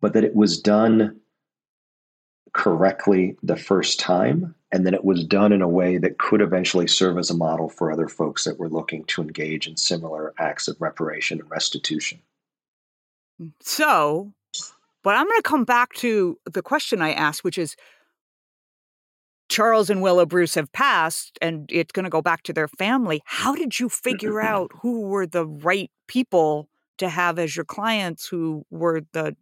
[0.00, 1.18] but that it was done
[2.54, 6.88] correctly the first time and then it was done in a way that could eventually
[6.88, 10.66] serve as a model for other folks that were looking to engage in similar acts
[10.66, 12.18] of reparation and restitution.
[13.60, 14.32] So,
[15.04, 17.76] but I'm going to come back to the question I asked, which is
[19.48, 23.22] Charles and Willa Bruce have passed and it's going to go back to their family.
[23.26, 28.26] How did you figure out who were the right people to have as your clients
[28.26, 29.36] who were the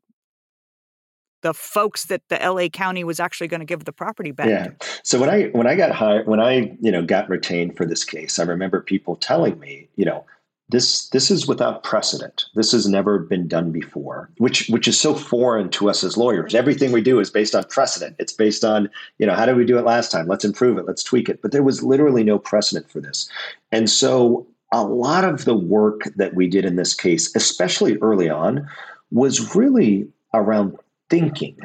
[1.43, 4.49] the folks that the LA County was actually going to give the property back.
[4.49, 4.69] Yeah.
[5.03, 8.05] So when I when I got hired when I, you know, got retained for this
[8.05, 10.25] case, I remember people telling me, you know,
[10.69, 12.47] this this is without precedent.
[12.55, 16.55] This has never been done before, which which is so foreign to us as lawyers.
[16.55, 18.17] Everything we do is based on precedent.
[18.19, 20.27] It's based on, you know, how did we do it last time?
[20.27, 20.87] Let's improve it.
[20.87, 21.43] Let's tweak it.
[21.43, 23.29] But there was literally no precedent for this.
[23.71, 28.31] And so a lot of the work that we did in this case, especially early
[28.31, 28.67] on,
[29.11, 30.77] was really around
[31.13, 31.59] thinking,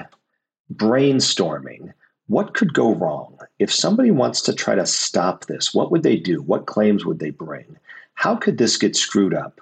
[0.73, 1.93] brainstorming.
[2.27, 3.37] What could go wrong?
[3.59, 6.41] If somebody wants to try to stop this, what would they do?
[6.41, 7.77] What claims would they bring?
[8.15, 9.61] How could this get screwed up?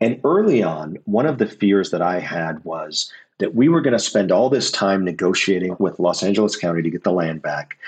[0.00, 3.92] And early on, one of the fears that I had was that we were going
[3.92, 7.78] to spend all this time negotiating with Los Angeles County to get the land back,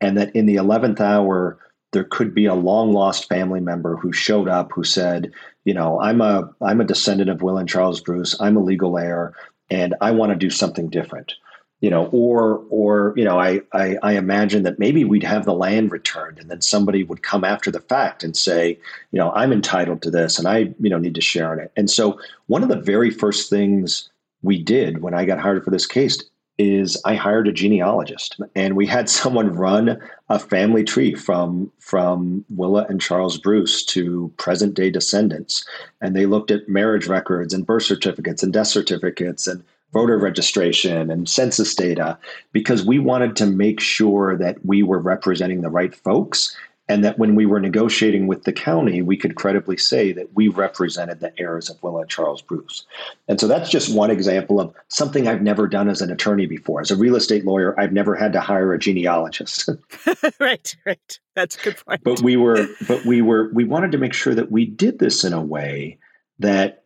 [0.00, 1.58] and that in the 11th hour,
[1.92, 5.32] there could be a long lost family member who showed up who said,
[5.64, 8.40] you know, I'm a I'm a descendant of Will and Charles Bruce.
[8.40, 9.34] I'm a legal heir
[9.70, 11.34] and I want to do something different.
[11.80, 15.52] You know, or or you know, I, I I imagine that maybe we'd have the
[15.52, 18.78] land returned, and then somebody would come after the fact and say,
[19.12, 21.72] you know, I'm entitled to this, and I you know need to share in it.
[21.76, 24.08] And so, one of the very first things
[24.42, 26.22] we did when I got hired for this case
[26.58, 32.44] is I hired a genealogist and we had someone run a family tree from from
[32.48, 35.66] Willa and Charles Bruce to present day descendants
[36.00, 41.10] and they looked at marriage records and birth certificates and death certificates and voter registration
[41.10, 42.18] and census data
[42.52, 46.56] because we wanted to make sure that we were representing the right folks
[46.88, 50.48] and that when we were negotiating with the county, we could credibly say that we
[50.48, 52.84] represented the heirs of Willa and Charles Bruce.
[53.26, 56.80] And so that's just one example of something I've never done as an attorney before.
[56.80, 59.68] As a real estate lawyer, I've never had to hire a genealogist.
[60.40, 61.18] right, right.
[61.34, 62.04] That's a good point.
[62.04, 65.24] But we were, but we were, we wanted to make sure that we did this
[65.24, 65.98] in a way
[66.38, 66.84] that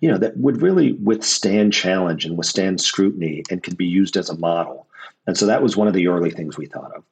[0.00, 4.28] you know that would really withstand challenge and withstand scrutiny and could be used as
[4.28, 4.86] a model
[5.26, 7.02] and so that was one of the early things we thought of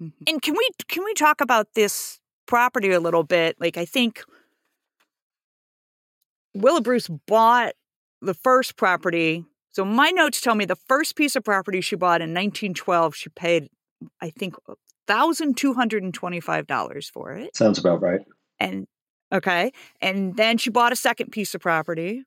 [0.00, 0.24] Mm-hmm.
[0.28, 3.56] And can we can we talk about this property a little bit?
[3.60, 4.22] Like I think
[6.54, 7.72] Willa Bruce bought
[8.20, 9.44] the first property.
[9.70, 13.30] So my notes tell me the first piece of property she bought in 1912, she
[13.30, 13.68] paid,
[14.20, 14.54] I think,
[15.06, 17.56] thousand two hundred and twenty-five dollars for it.
[17.56, 18.20] Sounds about right.
[18.60, 18.86] And
[19.32, 22.24] okay, and then she bought a second piece of property.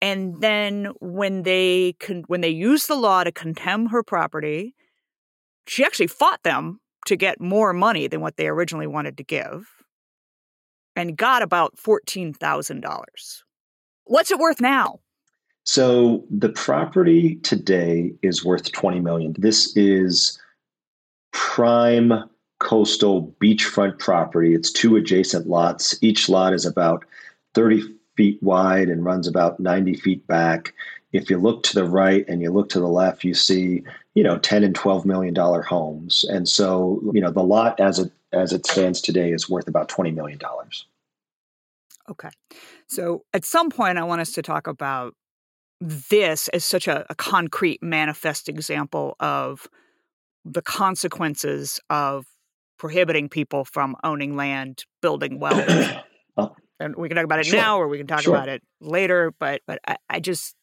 [0.00, 4.74] And then when they con- when they used the law to condemn her property,
[5.66, 9.68] she actually fought them to get more money than what they originally wanted to give
[10.94, 13.04] and got about $14,000.
[14.04, 15.00] What's it worth now?
[15.64, 19.34] So the property today is worth 20 million.
[19.38, 20.38] This is
[21.32, 22.12] prime
[22.58, 24.54] coastal beachfront property.
[24.54, 25.96] It's two adjacent lots.
[26.02, 27.04] Each lot is about
[27.54, 27.82] 30
[28.16, 30.74] feet wide and runs about 90 feet back.
[31.12, 34.22] If you look to the right and you look to the left, you see you
[34.22, 38.12] know 10 and 12 million dollar homes and so you know the lot as it
[38.32, 40.86] as it stands today is worth about 20 million dollars
[42.10, 42.28] okay
[42.86, 45.14] so at some point i want us to talk about
[45.80, 49.66] this as such a, a concrete manifest example of
[50.44, 52.26] the consequences of
[52.78, 55.64] prohibiting people from owning land building wealth
[56.36, 57.58] oh, and we can talk about it sure.
[57.58, 58.34] now or we can talk sure.
[58.34, 60.54] about it later but but I, I just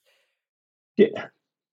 [1.00, 1.28] yeah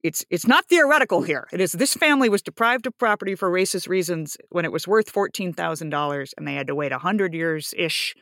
[0.07, 1.49] it's it's not theoretical here.
[1.53, 5.11] It is this family was deprived of property for racist reasons when it was worth
[5.11, 8.15] fourteen thousand dollars, and they had to wait hundred years ish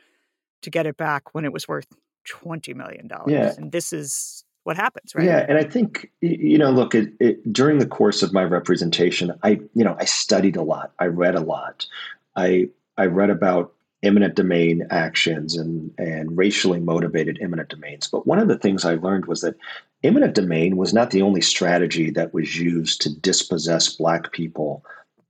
[0.63, 1.87] to get it back when it was worth
[2.25, 3.31] twenty million dollars.
[3.31, 3.53] Yeah.
[3.55, 5.25] and this is what happens, right?
[5.25, 9.31] Yeah, and I think you know, look, it, it, during the course of my representation,
[9.43, 11.85] I you know I studied a lot, I read a lot,
[12.35, 13.73] I I read about
[14.05, 18.07] eminent domain actions and, and racially motivated eminent domains.
[18.07, 19.55] But one of the things I learned was that
[20.05, 24.83] eminent domain was not the only strategy that was used to dispossess Black people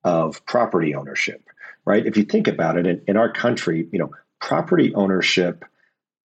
[0.03, 1.49] of property ownership,
[1.85, 2.05] right?
[2.05, 5.65] If you think about it, in, in our country, you know, property ownership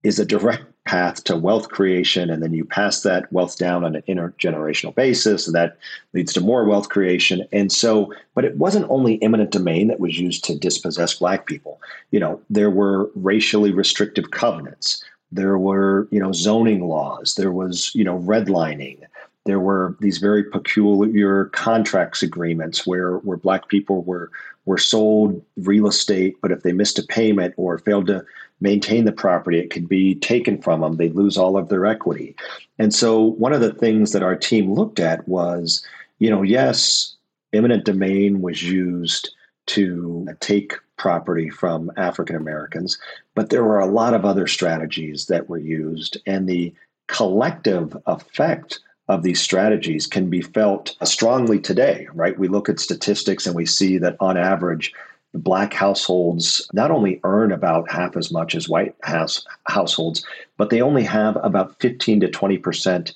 [0.03, 3.96] is a direct path to wealth creation and then you pass that wealth down on
[3.96, 5.79] an intergenerational basis and that
[6.12, 10.16] leads to more wealth creation and so but it wasn't only eminent domain that was
[10.16, 11.81] used to dispossess black people
[12.12, 17.95] you know there were racially restrictive covenants there were you know zoning laws there was
[17.95, 19.01] you know redlining
[19.45, 24.31] there were these very peculiar contracts agreements where where black people were
[24.65, 28.25] were sold real estate but if they missed a payment or failed to
[28.61, 29.59] maintain the property.
[29.59, 30.97] It could be taken from them.
[30.97, 32.35] They'd lose all of their equity.
[32.79, 35.85] And so one of the things that our team looked at was,
[36.19, 37.15] you know, yes,
[37.53, 39.31] eminent domain was used
[39.67, 42.98] to take property from African Americans,
[43.35, 46.74] but there were a lot of other strategies that were used, and the
[47.06, 52.38] collective effect of these strategies can be felt strongly today, right?
[52.38, 54.92] We look at statistics and we see that on average,
[55.32, 60.24] black households not only earn about half as much as white house households,
[60.56, 63.12] but they only have about 15 to 20%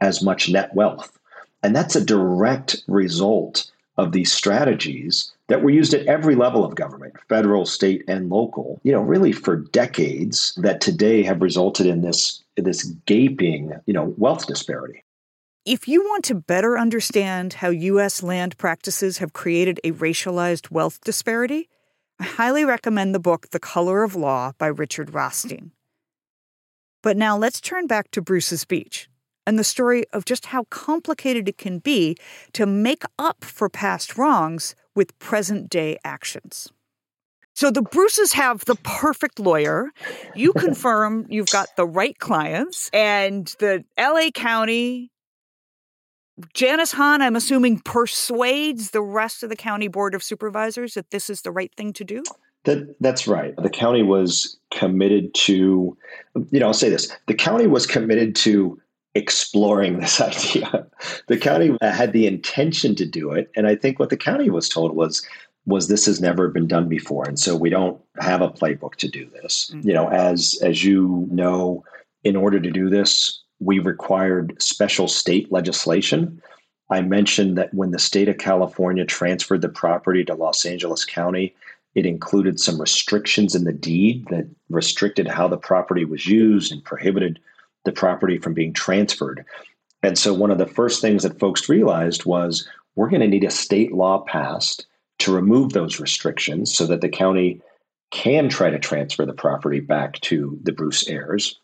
[0.00, 1.18] as much net wealth.
[1.62, 6.74] And that's a direct result of these strategies that were used at every level of
[6.74, 12.02] government, federal, state, and local, you know, really for decades that today have resulted in
[12.02, 15.04] this, this gaping, you know, wealth disparity.
[15.64, 18.22] If you want to better understand how U.S.
[18.22, 21.68] land practices have created a racialized wealth disparity,
[22.20, 25.72] I highly recommend the book The Color of Law by Richard Rothstein.
[27.02, 29.08] But now let's turn back to Bruce's Beach
[29.46, 32.16] and the story of just how complicated it can be
[32.52, 36.68] to make up for past wrongs with present day actions.
[37.54, 39.90] So the Bruces have the perfect lawyer.
[40.34, 45.10] You confirm you've got the right clients, and the LA County
[46.52, 51.30] Janice Hahn, I'm assuming, persuades the rest of the county board of supervisors that this
[51.30, 52.22] is the right thing to do?
[52.64, 53.54] That, that's right.
[53.56, 55.96] The county was committed to,
[56.50, 58.80] you know, I'll say this the county was committed to
[59.16, 60.86] exploring this idea.
[61.28, 63.50] the county had the intention to do it.
[63.56, 65.26] And I think what the county was told was,
[65.64, 67.24] was this has never been done before.
[67.26, 69.70] And so we don't have a playbook to do this.
[69.72, 69.88] Mm-hmm.
[69.88, 71.84] You know, as as you know,
[72.22, 76.40] in order to do this, we required special state legislation.
[76.88, 81.54] I mentioned that when the state of California transferred the property to Los Angeles County,
[81.96, 86.84] It included some restrictions in the deed that restricted how the property was used and
[86.84, 87.40] prohibited
[87.86, 89.46] the property from being transferred.
[90.02, 93.44] And so, one of the first things that folks realized was we're going to need
[93.44, 94.86] a state law passed
[95.20, 97.62] to remove those restrictions so that the county
[98.10, 101.58] can try to transfer the property back to the Bruce heirs.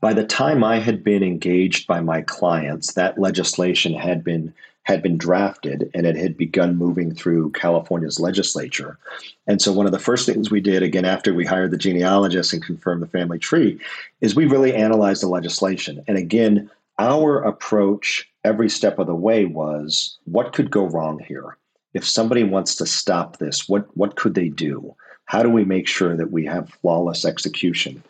[0.00, 4.52] By the time I had been engaged by my clients, that legislation had been
[4.84, 8.98] had been drafted and it had begun moving through California's legislature.
[9.46, 12.52] And so one of the first things we did again after we hired the genealogist
[12.52, 13.78] and confirmed the family tree
[14.20, 16.02] is we really analyzed the legislation.
[16.08, 21.56] And again, our approach every step of the way was what could go wrong here?
[21.94, 24.94] If somebody wants to stop this, what what could they do?
[25.26, 28.02] How do we make sure that we have flawless execution?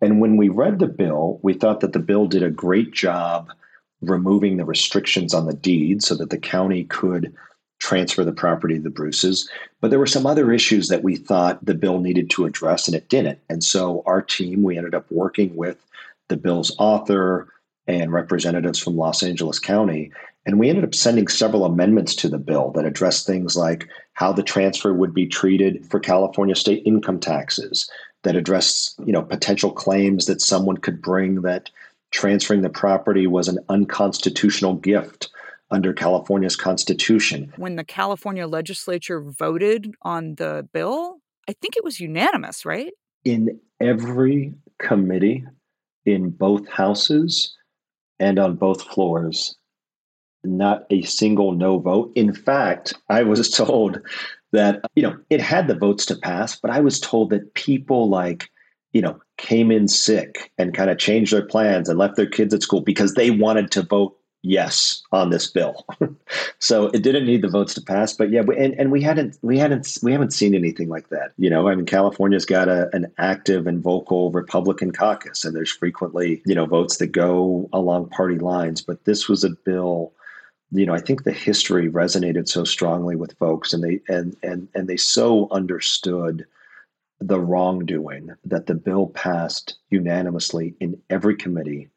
[0.00, 3.50] And when we read the bill, we thought that the bill did a great job
[4.00, 7.34] removing the restrictions on the deed so that the county could
[7.78, 9.48] transfer the property to the Bruces.
[9.80, 12.96] But there were some other issues that we thought the bill needed to address, and
[12.96, 13.38] it didn't.
[13.48, 15.76] And so our team, we ended up working with
[16.28, 17.48] the bill's author
[17.86, 20.10] and representatives from Los Angeles County.
[20.44, 24.32] And we ended up sending several amendments to the bill that addressed things like how
[24.32, 27.90] the transfer would be treated for California state income taxes,
[28.22, 31.70] that addressed you know potential claims that someone could bring that
[32.10, 35.28] transferring the property was an unconstitutional gift
[35.70, 37.52] under California's constitution.
[37.56, 41.16] When the California legislature voted on the bill,
[41.48, 42.92] I think it was unanimous, right?
[43.24, 45.44] In every committee
[46.04, 47.54] in both houses
[48.18, 49.56] and on both floors,
[50.44, 52.12] not a single no vote.
[52.14, 54.00] In fact, I was told
[54.52, 58.08] that, you know, it had the votes to pass, but I was told that people
[58.08, 58.48] like,
[58.96, 62.54] you know, came in sick and kind of changed their plans and left their kids
[62.54, 65.84] at school because they wanted to vote yes on this bill.
[66.60, 69.58] so it didn't need the votes to pass, but yeah, and, and we hadn't we
[69.58, 71.32] hadn't we haven't seen anything like that.
[71.36, 75.70] You know, I mean, California's got a, an active and vocal Republican caucus, and there's
[75.70, 78.80] frequently you know votes that go along party lines.
[78.80, 80.14] But this was a bill
[80.72, 84.68] you know, I think the history resonated so strongly with folks, and they and and
[84.74, 86.46] and they so understood
[87.20, 91.88] the wrongdoing that the bill passed unanimously in every committee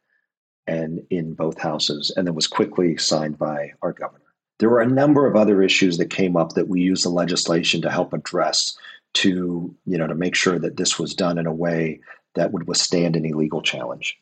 [0.67, 4.21] and in both houses, and then was quickly signed by our governor.
[4.59, 7.81] There were a number of other issues that came up that we used the legislation
[7.81, 8.77] to help address
[9.15, 11.99] to you know to make sure that this was done in a way
[12.35, 14.19] that would withstand any legal challenge.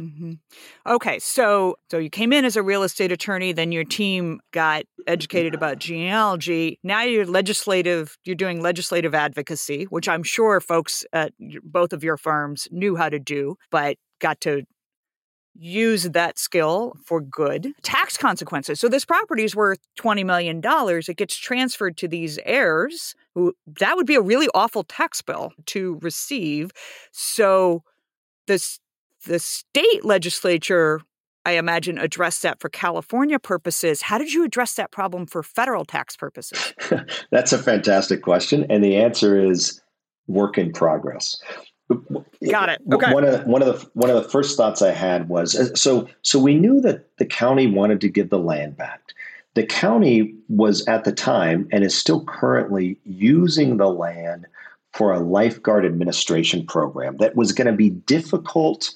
[0.00, 0.32] Mm-hmm.
[0.86, 4.84] Okay, so so you came in as a real estate attorney, then your team got
[5.06, 6.78] educated about genealogy.
[6.82, 8.16] Now you're legislative.
[8.24, 11.32] You're doing legislative advocacy, which I'm sure folks at
[11.62, 14.62] both of your firms knew how to do, but got to
[15.54, 17.68] use that skill for good.
[17.82, 18.80] Tax consequences.
[18.80, 21.08] So this property is worth twenty million dollars.
[21.08, 23.14] It gets transferred to these heirs.
[23.34, 26.70] Who that would be a really awful tax bill to receive.
[27.12, 27.82] So
[28.46, 28.80] this
[29.24, 31.00] the state legislature,
[31.44, 34.02] I imagine, addressed that for California purposes.
[34.02, 36.74] How did you address that problem for federal tax purposes?
[37.30, 38.66] That's a fantastic question.
[38.70, 39.80] And the answer is
[40.26, 41.40] work in progress.
[42.48, 42.80] Got it.
[42.92, 43.12] Okay.
[43.12, 45.74] One of the, one of the one of the first thoughts I had was uh,
[45.74, 49.00] so so we knew that the county wanted to give the land back.
[49.54, 54.46] The county was at the time and is still currently using the land
[54.92, 58.94] for a lifeguard administration program that was going to be difficult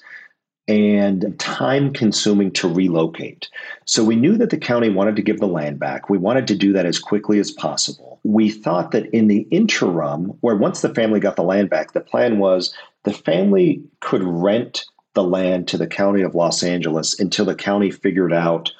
[0.67, 3.49] and time consuming to relocate.
[3.85, 6.09] So we knew that the county wanted to give the land back.
[6.09, 8.19] We wanted to do that as quickly as possible.
[8.23, 12.01] We thought that in the interim, where once the family got the land back, the
[12.01, 17.45] plan was the family could rent the land to the county of Los Angeles until
[17.45, 18.71] the county figured out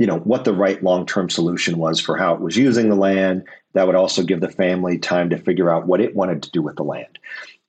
[0.00, 3.46] you know what the right long-term solution was for how it was using the land
[3.74, 6.62] that would also give the family time to figure out what it wanted to do
[6.62, 7.18] with the land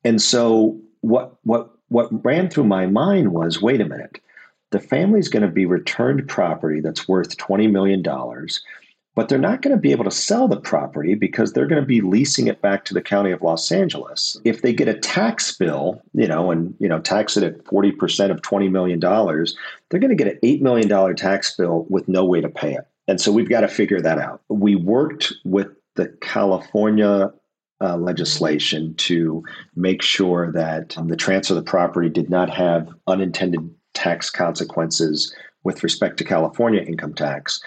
[0.06, 4.20] and so what what what ran through my mind was wait a minute,
[4.72, 8.02] the family's going to be returned property that's worth $20 million,
[9.14, 11.86] but they're not going to be able to sell the property because they're going to
[11.86, 14.40] be leasing it back to the county of Los Angeles.
[14.46, 18.32] If they get a tax bill, you know, and you know, tax it at 40%
[18.32, 22.40] of $20 million, they're going to get an $8 million tax bill with no way
[22.40, 22.88] to pay it.
[23.10, 24.42] And so we've got to figure that out.
[24.48, 27.34] We worked with the California
[27.82, 29.44] uh, legislation to
[29.76, 35.36] make sure that um, the transfer of the property did not have unintended tax consequences
[35.64, 37.62] with respect to California income tax.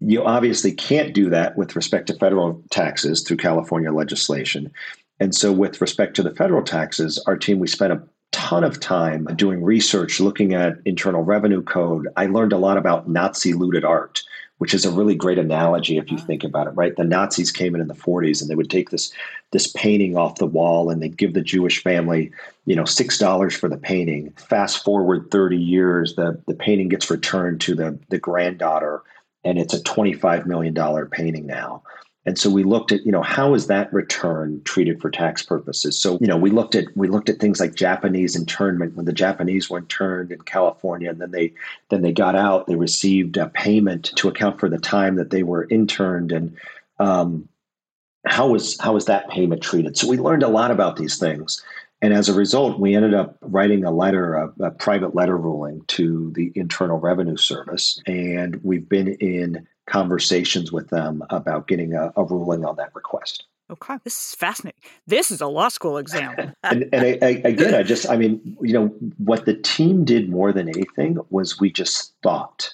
[0.00, 4.70] You obviously can't do that with respect to federal taxes through California legislation.
[5.20, 8.78] And so, with respect to the federal taxes, our team, we spent a ton of
[8.78, 12.06] time doing research, looking at Internal Revenue Code.
[12.16, 14.22] I learned a lot about Nazi looted art
[14.58, 16.26] which is a really great analogy if you mm-hmm.
[16.26, 16.96] think about it, right?
[16.96, 19.12] The Nazis came in in the 40s and they would take this
[19.50, 22.30] this painting off the wall and they'd give the Jewish family,
[22.66, 24.30] you know, six dollars for the painting.
[24.32, 29.02] Fast forward 30 years, the the painting gets returned to the the granddaughter
[29.44, 30.74] and it's a $25 million
[31.10, 31.82] painting now.
[32.28, 35.98] And so we looked at, you know, how is that return treated for tax purposes?
[35.98, 39.14] So, you know, we looked at we looked at things like Japanese internment when the
[39.14, 41.54] Japanese were interned in California, and then they
[41.88, 45.42] then they got out, they received a payment to account for the time that they
[45.42, 46.54] were interned, and
[46.98, 47.48] um,
[48.26, 49.96] how was how was that payment treated?
[49.96, 51.64] So we learned a lot about these things.
[52.02, 55.82] And as a result, we ended up writing a letter, a, a, private letter ruling
[55.88, 58.00] to the Internal Revenue Service.
[58.06, 63.44] And we've been in conversations with them about getting a, a ruling on that request.
[63.70, 64.80] Okay, this is fascinating.
[65.06, 66.54] This is a law school exam.
[66.62, 68.86] and, and I, I, again, I just, I mean, you know,
[69.18, 72.70] what the team did more than anything was we just thought.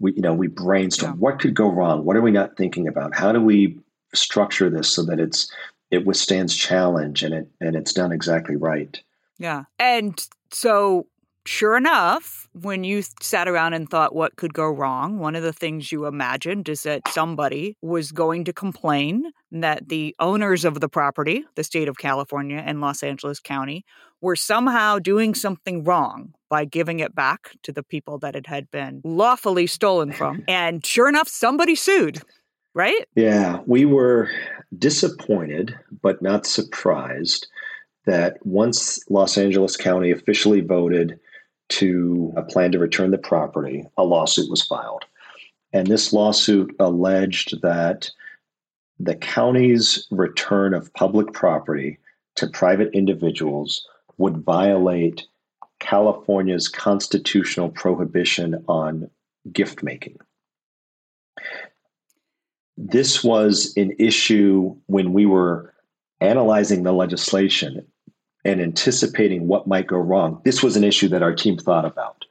[0.00, 1.02] We, you know, we brainstormed.
[1.02, 1.12] Yeah.
[1.12, 2.04] What could go wrong?
[2.04, 3.14] What are we not thinking about?
[3.14, 3.78] How do we
[4.14, 5.50] structure this so that it's
[5.90, 9.00] it withstands challenge and it and it's done exactly right.
[9.38, 9.64] Yeah.
[9.78, 11.06] And so
[11.46, 15.52] sure enough, when you sat around and thought what could go wrong, one of the
[15.52, 20.88] things you imagined is that somebody was going to complain that the owners of the
[20.88, 23.84] property, the state of California and Los Angeles County,
[24.20, 28.70] were somehow doing something wrong by giving it back to the people that it had
[28.70, 30.44] been lawfully stolen from.
[30.48, 32.22] and sure enough, somebody sued
[32.74, 33.06] right?
[33.14, 34.30] Yeah, we were
[34.78, 37.46] disappointed, but not surprised
[38.06, 41.18] that once Los Angeles County officially voted
[41.78, 45.04] to a plan to return the property, a lawsuit was filed.
[45.72, 48.10] And this lawsuit alleged that
[48.98, 51.98] the county's return of public property
[52.36, 53.86] to private individuals
[54.18, 55.26] would violate
[55.80, 59.10] California's constitutional prohibition on
[59.52, 60.18] gift making
[62.76, 65.72] this was an issue when we were
[66.20, 67.86] analyzing the legislation
[68.44, 70.40] and anticipating what might go wrong.
[70.44, 72.24] This was an issue that our team thought about.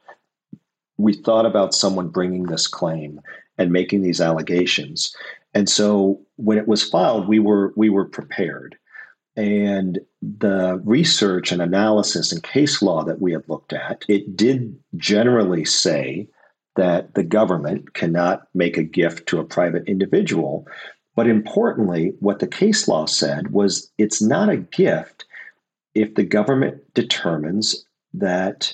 [0.98, 3.20] We thought about someone bringing this claim
[3.58, 5.14] and making these allegations.
[5.54, 8.76] And so when it was filed, we were we were prepared.
[9.36, 14.78] And the research and analysis and case law that we had looked at, it did
[14.96, 16.28] generally say
[16.76, 20.66] that the government cannot make a gift to a private individual.
[21.16, 25.21] But importantly, what the case law said was it's not a gift
[25.94, 27.84] if the government determines
[28.14, 28.72] that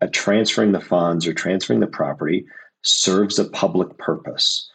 [0.00, 2.44] a transferring the funds or transferring the property
[2.82, 4.68] serves a public purpose.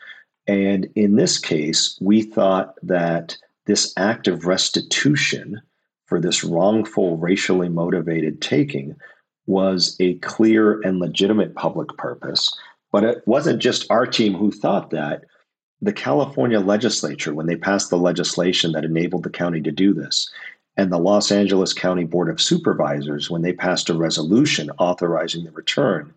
[0.48, 5.62] And in this case, we thought that this act of restitution
[6.06, 8.96] for this wrongful, racially motivated taking
[9.46, 12.58] was a clear and legitimate public purpose.
[12.92, 15.24] But it wasn't just our team who thought that.
[15.82, 20.32] The California legislature, when they passed the legislation that enabled the county to do this,
[20.78, 25.52] and the Los Angeles County Board of Supervisors, when they passed a resolution authorizing the
[25.52, 26.14] return,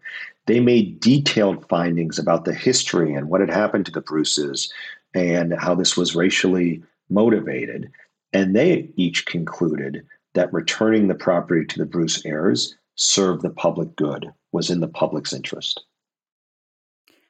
[0.46, 4.72] they made detailed findings about the history and what had happened to the Bruces
[5.14, 7.90] and how this was racially motivated.
[8.32, 13.96] And they each concluded that returning the property to the Bruce heirs served the public
[13.96, 15.82] good, was in the public's interest.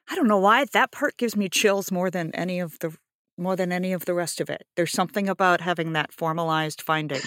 [0.09, 2.95] I don't know why that part gives me chills more than any of the
[3.37, 4.65] more than any of the rest of it.
[4.75, 7.21] There's something about having that formalized finding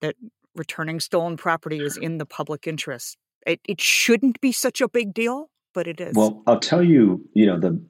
[0.00, 0.16] that
[0.54, 3.16] returning stolen property is in the public interest.
[3.46, 6.14] It it shouldn't be such a big deal, but it is.
[6.14, 7.80] Well, I'll tell you, you know, the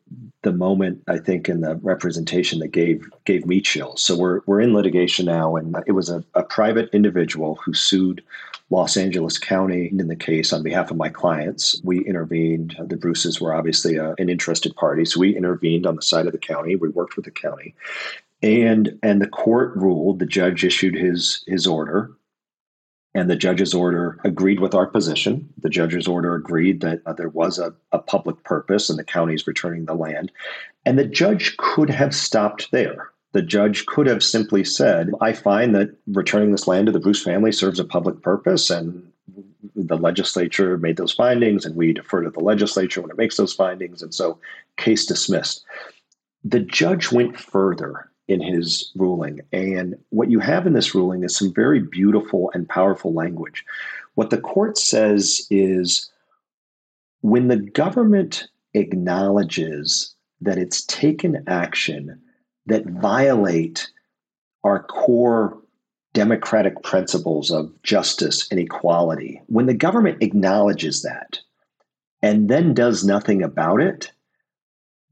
[0.43, 4.03] the moment I think in the representation that gave gave me chills.
[4.03, 8.23] So we're we're in litigation now, and it was a, a private individual who sued
[8.71, 11.81] Los Angeles County in the case on behalf of my clients.
[11.85, 12.77] We intervened.
[12.81, 16.33] The Bruces were obviously a, an interested party, so we intervened on the side of
[16.33, 16.77] the county.
[16.77, 17.75] We worked with the county,
[18.43, 20.19] and and the court ruled.
[20.19, 22.13] The judge issued his his order
[23.15, 25.49] and the judge's order agreed with our position.
[25.61, 29.47] The judge's order agreed that uh, there was a, a public purpose and the county's
[29.47, 30.31] returning the land.
[30.87, 33.11] And the judge could have stopped there.
[33.33, 37.23] The judge could have simply said, I find that returning this land to the Bruce
[37.23, 39.09] family serves a public purpose, and
[39.77, 43.53] the legislature made those findings, and we defer to the legislature when it makes those
[43.53, 44.03] findings.
[44.03, 44.41] And so,
[44.77, 45.65] case dismissed.
[46.43, 49.41] The judge went further in his ruling.
[49.53, 53.65] And what you have in this ruling is some very beautiful and powerful language.
[54.15, 56.09] What the court says is
[57.23, 62.21] when the government acknowledges that it's taken action
[62.67, 63.91] that violate
[64.63, 65.59] our core
[66.13, 71.41] democratic principles of justice and equality, when the government acknowledges that
[72.23, 74.13] and then does nothing about it,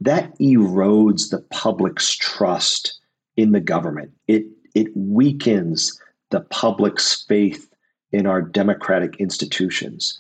[0.01, 2.97] that erodes the public's trust
[3.39, 4.11] in the government.
[4.26, 5.99] It it weakens
[6.30, 7.70] the public's faith
[8.12, 10.18] in our democratic institutions.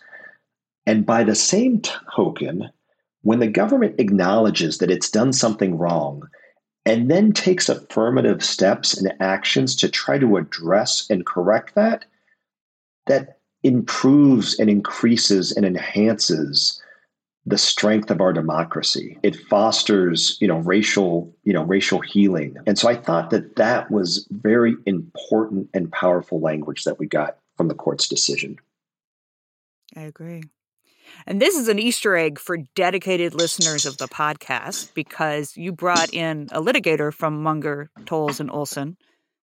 [0.86, 1.82] And by the same
[2.14, 2.70] token,
[3.22, 6.22] when the government acknowledges that it's done something wrong
[6.86, 12.04] and then takes affirmative steps and actions to try to address and correct that,
[13.06, 16.80] that improves and increases and enhances
[17.48, 19.18] the strength of our democracy.
[19.22, 22.56] It fosters, you know, racial, you know, racial healing.
[22.66, 27.38] And so I thought that that was very important and powerful language that we got
[27.56, 28.58] from the court's decision.
[29.96, 30.42] I agree.
[31.26, 36.12] And this is an Easter egg for dedicated listeners of the podcast because you brought
[36.12, 38.98] in a litigator from Munger, Tolles, and Olson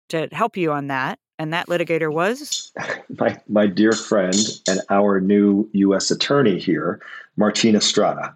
[0.09, 1.17] to help you on that.
[1.37, 2.71] And that litigator was?
[3.19, 4.35] My, my dear friend
[4.67, 6.11] and our new U.S.
[6.11, 7.01] attorney here,
[7.37, 8.35] Martina Estrada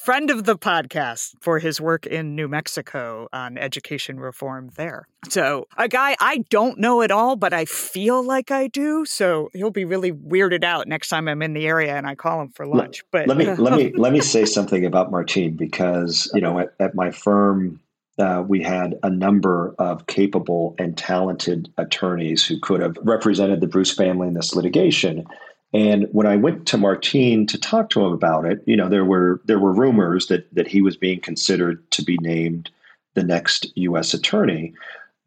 [0.00, 5.06] friend of the podcast for his work in New Mexico on education reform there.
[5.28, 9.04] So, a guy I don't know at all, but I feel like I do.
[9.04, 12.40] So, he'll be really weirded out next time I'm in the area and I call
[12.40, 13.02] him for lunch.
[13.12, 16.58] Let, but let me let me let me say something about Martine because, you know,
[16.58, 17.78] at, at my firm
[18.20, 23.66] uh, we had a number of capable and talented attorneys who could have represented the
[23.66, 25.26] Bruce family in this litigation.
[25.72, 29.04] And when I went to Martine to talk to him about it, you know, there
[29.04, 32.70] were there were rumors that that he was being considered to be named
[33.14, 34.12] the next U.S.
[34.12, 34.74] attorney.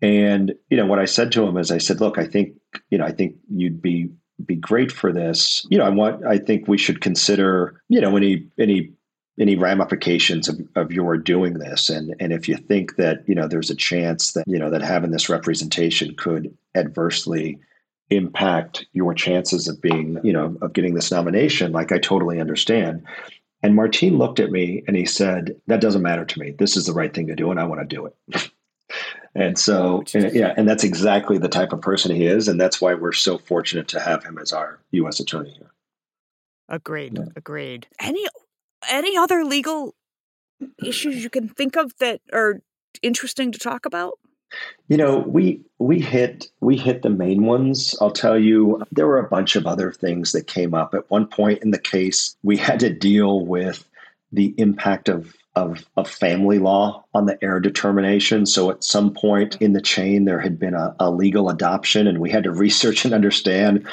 [0.02, 2.56] And you know, what I said to him is, I said, "Look, I think
[2.90, 4.10] you know, I think you'd be
[4.46, 5.66] be great for this.
[5.70, 8.92] You know, I want, I think we should consider, you know, any any
[9.40, 13.48] any ramifications of, of your doing this and and if you think that you know
[13.48, 17.60] there's a chance that you know that having this representation could adversely
[18.10, 23.04] impact your chances of being, you know, of getting this nomination, like I totally understand.
[23.62, 26.52] And Martine looked at me and he said, That doesn't matter to me.
[26.52, 28.52] This is the right thing to do, and I want to do it.
[29.36, 32.48] and so, oh, and, yeah, and that's exactly the type of person he is.
[32.48, 35.20] And that's why we're so fortunate to have him as our U.S.
[35.20, 35.72] attorney here.
[36.70, 37.18] Agreed.
[37.18, 37.26] Yeah.
[37.36, 37.88] Agreed.
[38.00, 38.26] Any
[38.90, 39.96] any other legal
[40.84, 42.62] issues you can think of that are
[43.02, 44.14] interesting to talk about?
[44.88, 47.96] You know, we we hit we hit the main ones.
[48.00, 50.94] I'll tell you, there were a bunch of other things that came up.
[50.94, 53.88] At one point in the case, we had to deal with
[54.32, 58.46] the impact of of, of family law on the heir determination.
[58.46, 62.20] So at some point in the chain, there had been a, a legal adoption, and
[62.20, 63.88] we had to research and understand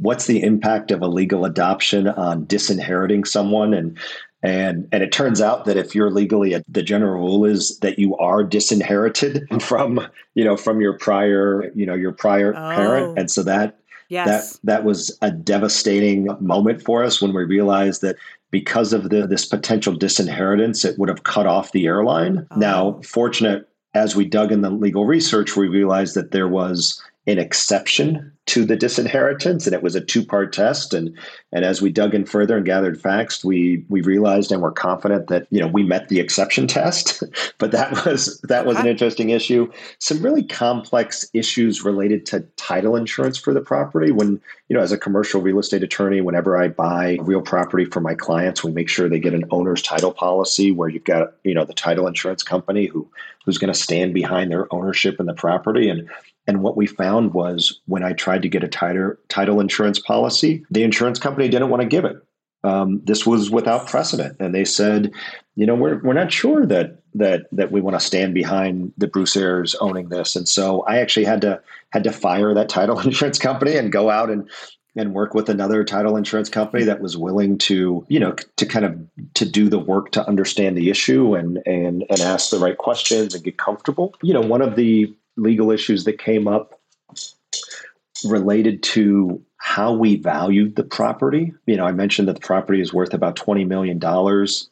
[0.00, 3.98] what's the impact of a legal adoption on disinheriting someone and
[4.42, 8.16] and and it turns out that if you're legally the general rule is that you
[8.16, 10.00] are disinherited from
[10.34, 12.74] you know from your prior you know your prior oh.
[12.74, 13.78] parent and so that
[14.08, 14.26] yes.
[14.26, 18.16] that that was a devastating moment for us when we realized that
[18.50, 22.56] because of the, this potential disinheritance it would have cut off the heir line oh.
[22.56, 27.38] now fortunate as we dug in the legal research we realized that there was an
[27.38, 30.92] exception to the disinheritance and it was a two-part test.
[30.92, 31.16] And
[31.52, 35.28] and as we dug in further and gathered facts we we realized and were confident
[35.28, 37.22] that you know we met the exception test.
[37.58, 38.90] But that was that was an uh-huh.
[38.90, 39.70] interesting issue.
[39.98, 44.10] Some really complex issues related to title insurance for the property.
[44.10, 48.00] When you know as a commercial real estate attorney whenever i buy real property for
[48.00, 51.54] my clients we make sure they get an owner's title policy where you've got you
[51.54, 53.10] know the title insurance company who
[53.44, 55.88] who's going to stand behind their ownership in the property.
[55.88, 56.08] And
[56.50, 60.64] and what we found was when I tried to get a title, title insurance policy,
[60.68, 62.16] the insurance company didn't want to give it.
[62.64, 65.12] Um, this was without precedent, and they said,
[65.54, 69.06] you know, we're we're not sure that that that we want to stand behind the
[69.06, 70.34] Bruce heirs owning this.
[70.34, 74.10] And so I actually had to had to fire that title insurance company and go
[74.10, 74.50] out and
[74.96, 78.84] and work with another title insurance company that was willing to you know to kind
[78.84, 78.98] of
[79.34, 83.34] to do the work to understand the issue and and and ask the right questions
[83.34, 86.80] and get comfortable you know one of the legal issues that came up
[88.24, 91.52] related to how we valued the property.
[91.66, 93.98] You know, I mentioned that the property is worth about $20 million.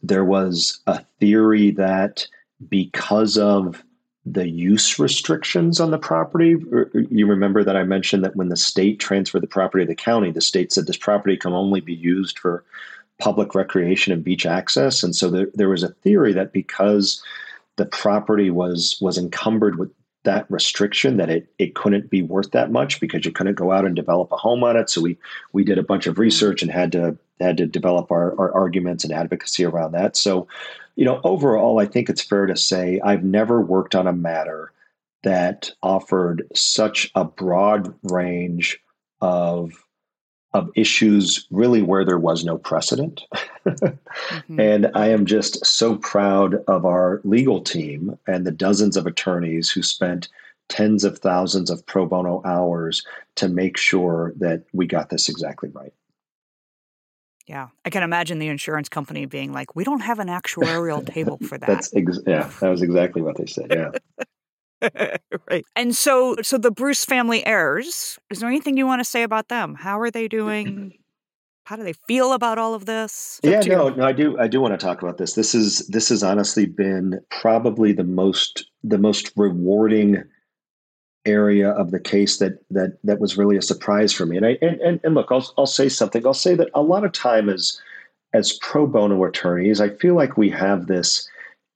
[0.02, 2.26] There was a theory that
[2.68, 3.82] because of
[4.26, 8.48] the use restrictions on the property, er, er, you remember that I mentioned that when
[8.48, 11.80] the state transferred the property to the county, the state said this property can only
[11.80, 12.64] be used for
[13.18, 15.02] public recreation and beach access.
[15.02, 17.22] And so there, there was a theory that because
[17.76, 19.90] the property was was encumbered with
[20.28, 23.86] that restriction that it it couldn't be worth that much because you couldn't go out
[23.86, 24.90] and develop a home on it.
[24.90, 25.16] So we
[25.54, 26.20] we did a bunch of hmm.
[26.20, 30.18] research and had to had to develop our, our arguments and advocacy around that.
[30.18, 30.46] So,
[30.96, 34.70] you know, overall, I think it's fair to say I've never worked on a matter
[35.22, 38.78] that offered such a broad range
[39.22, 39.82] of
[40.54, 43.22] of issues really where there was no precedent.
[43.66, 44.60] mm-hmm.
[44.60, 49.70] And I am just so proud of our legal team and the dozens of attorneys
[49.70, 50.28] who spent
[50.68, 53.04] tens of thousands of pro bono hours
[53.36, 55.92] to make sure that we got this exactly right.
[57.46, 61.38] Yeah, I can imagine the insurance company being like, "We don't have an actuarial table
[61.38, 63.68] for that." That's ex- yeah, that was exactly what they said.
[63.70, 63.90] Yeah.
[65.50, 65.64] right.
[65.76, 69.48] And so so the Bruce family heirs, is there anything you want to say about
[69.48, 69.74] them?
[69.74, 70.94] How are they doing?
[71.64, 73.40] How do they feel about all of this?
[73.42, 75.34] Yeah, no, no, I do I do want to talk about this.
[75.34, 80.24] This is this has honestly been probably the most the most rewarding
[81.26, 84.38] area of the case that that that was really a surprise for me.
[84.38, 86.26] And I and, and, and look, I'll I'll say something.
[86.26, 87.78] I'll say that a lot of time as
[88.32, 91.28] as pro bono attorneys, I feel like we have this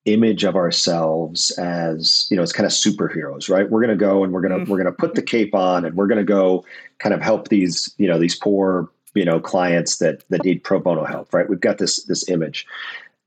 [0.04, 4.24] image of ourselves as you know it's kind of superheroes right we're going to go
[4.24, 4.68] and we're going to mm.
[4.68, 6.64] we're going to put the cape on and we're going to go
[6.98, 10.80] kind of help these you know these poor you know clients that that need pro
[10.80, 12.66] bono help right we've got this this image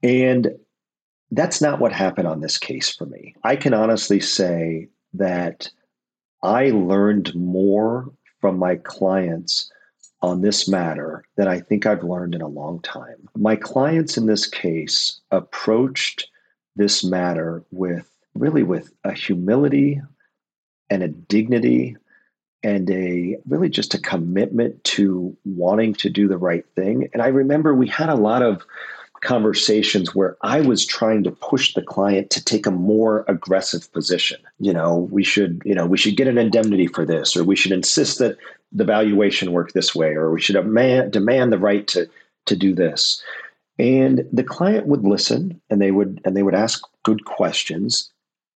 [0.04, 0.50] and
[1.32, 5.70] that's not what happened on this case for me i can honestly say that
[6.46, 9.72] I learned more from my clients
[10.22, 13.28] on this matter than I think I've learned in a long time.
[13.36, 16.30] My clients in this case approached
[16.76, 20.02] this matter with really with a humility
[20.90, 21.96] and a dignity
[22.64, 27.08] and a really just a commitment to wanting to do the right thing.
[27.14, 28.66] And I remember we had a lot of
[29.22, 34.40] conversations where I was trying to push the client to take a more aggressive position.
[34.60, 37.56] You know, we should, you know, we should get an indemnity for this, or we
[37.56, 38.38] should insist that
[38.72, 42.10] the valuation work this way, or we should demand, demand the right to
[42.46, 43.24] to do this.
[43.78, 48.12] And the client would listen and they would and they would ask good questions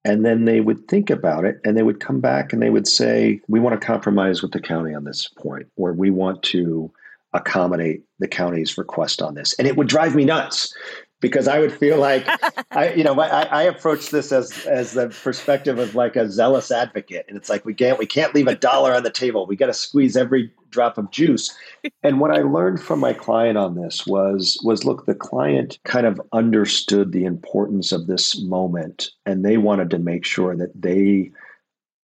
[0.06, 2.88] and then they would think about it and they would come back and they would
[2.88, 6.92] say we want to compromise with the county on this point or we want to
[7.34, 9.54] accommodate the county's request on this.
[9.60, 10.74] And it would drive me nuts
[11.20, 12.26] because I would feel like
[12.72, 16.72] I, you know, I, I approach this as as the perspective of like a zealous
[16.72, 19.46] advocate, and it's like we can't we can't leave a dollar on the table.
[19.46, 21.56] We got to squeeze every drop of juice.
[22.04, 26.06] And what I learned from my client on this was was look, the client kind
[26.06, 31.32] of understood the importance of this moment, and they wanted to make sure that they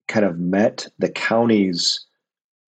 [0.08, 2.06] kind of met the county's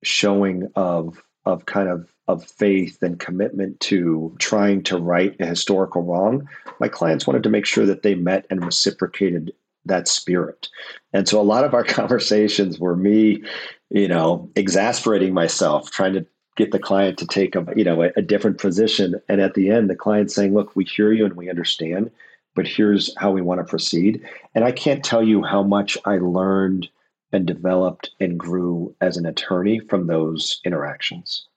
[0.04, 6.04] showing of of kind of of faith and commitment to trying to right a historical
[6.04, 6.48] wrong,
[6.80, 9.54] my clients wanted to make sure that they met and reciprocated
[9.86, 10.68] that spirit.
[11.14, 13.44] And so a lot of our conversations were me,
[13.90, 16.26] you know, exasperating myself, trying to
[16.58, 19.16] get the client to take a, you know, a, a different position.
[19.30, 22.12] And at the end, the client saying, look, we hear you and we understand,
[22.56, 24.22] but here's how we want to proceed.
[24.54, 26.90] And I can't tell you how much I learned
[27.32, 31.48] and developed and grew as an attorney from those interactions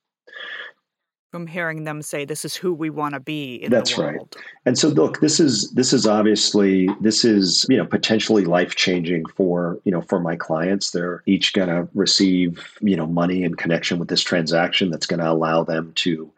[1.30, 4.18] from hearing them say this is who we want to be that's right.
[4.66, 9.24] and so look this is this is obviously this is you know potentially life changing
[9.36, 10.90] for you know for my clients.
[10.90, 15.20] They're each going to receive you know money in connection with this transaction that's going
[15.20, 16.30] to allow them to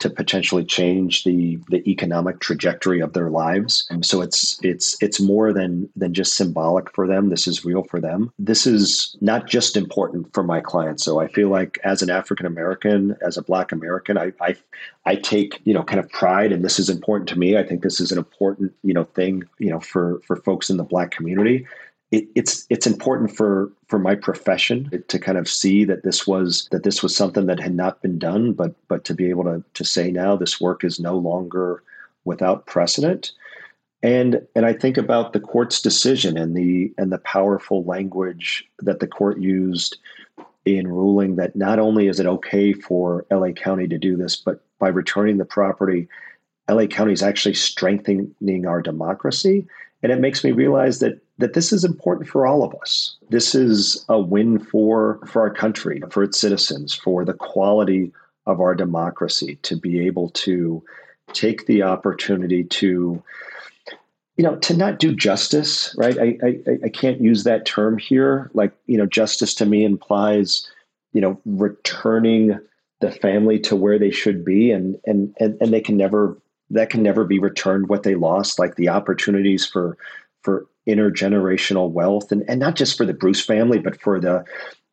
[0.00, 3.86] to potentially change the the economic trajectory of their lives.
[3.90, 7.28] And so it's it's it's more than than just symbolic for them.
[7.28, 8.32] This is real for them.
[8.38, 11.04] This is not just important for my clients.
[11.04, 14.56] So I feel like as an African American, as a Black American, I, I
[15.04, 17.56] I take you know kind of pride, and this is important to me.
[17.56, 20.78] I think this is an important you know thing you know for for folks in
[20.78, 21.66] the Black community
[22.10, 26.68] it, it's it's important for for my profession to kind of see that this was
[26.72, 29.62] that this was something that had not been done, but but to be able to
[29.74, 31.82] to say now this work is no longer
[32.24, 33.32] without precedent.
[34.02, 38.98] And and I think about the court's decision and the and the powerful language that
[38.98, 39.98] the court used
[40.64, 44.64] in ruling that not only is it okay for LA County to do this, but
[44.78, 46.08] by returning the property,
[46.68, 49.66] LA County is actually strengthening our democracy.
[50.02, 53.16] And it makes me realize that that this is important for all of us.
[53.30, 58.12] This is a win for for our country, for its citizens, for the quality
[58.46, 60.82] of our democracy to be able to
[61.32, 63.22] take the opportunity to
[64.36, 66.18] you know to not do justice right?
[66.18, 68.50] I, I i can't use that term here.
[68.54, 70.68] Like you know justice to me implies
[71.12, 72.58] you know returning
[73.00, 76.36] the family to where they should be and and and, and they can never
[76.70, 78.58] that can never be returned what they lost.
[78.58, 79.96] Like the opportunities for
[80.42, 84.44] for intergenerational wealth and, and not just for the Bruce family, but for the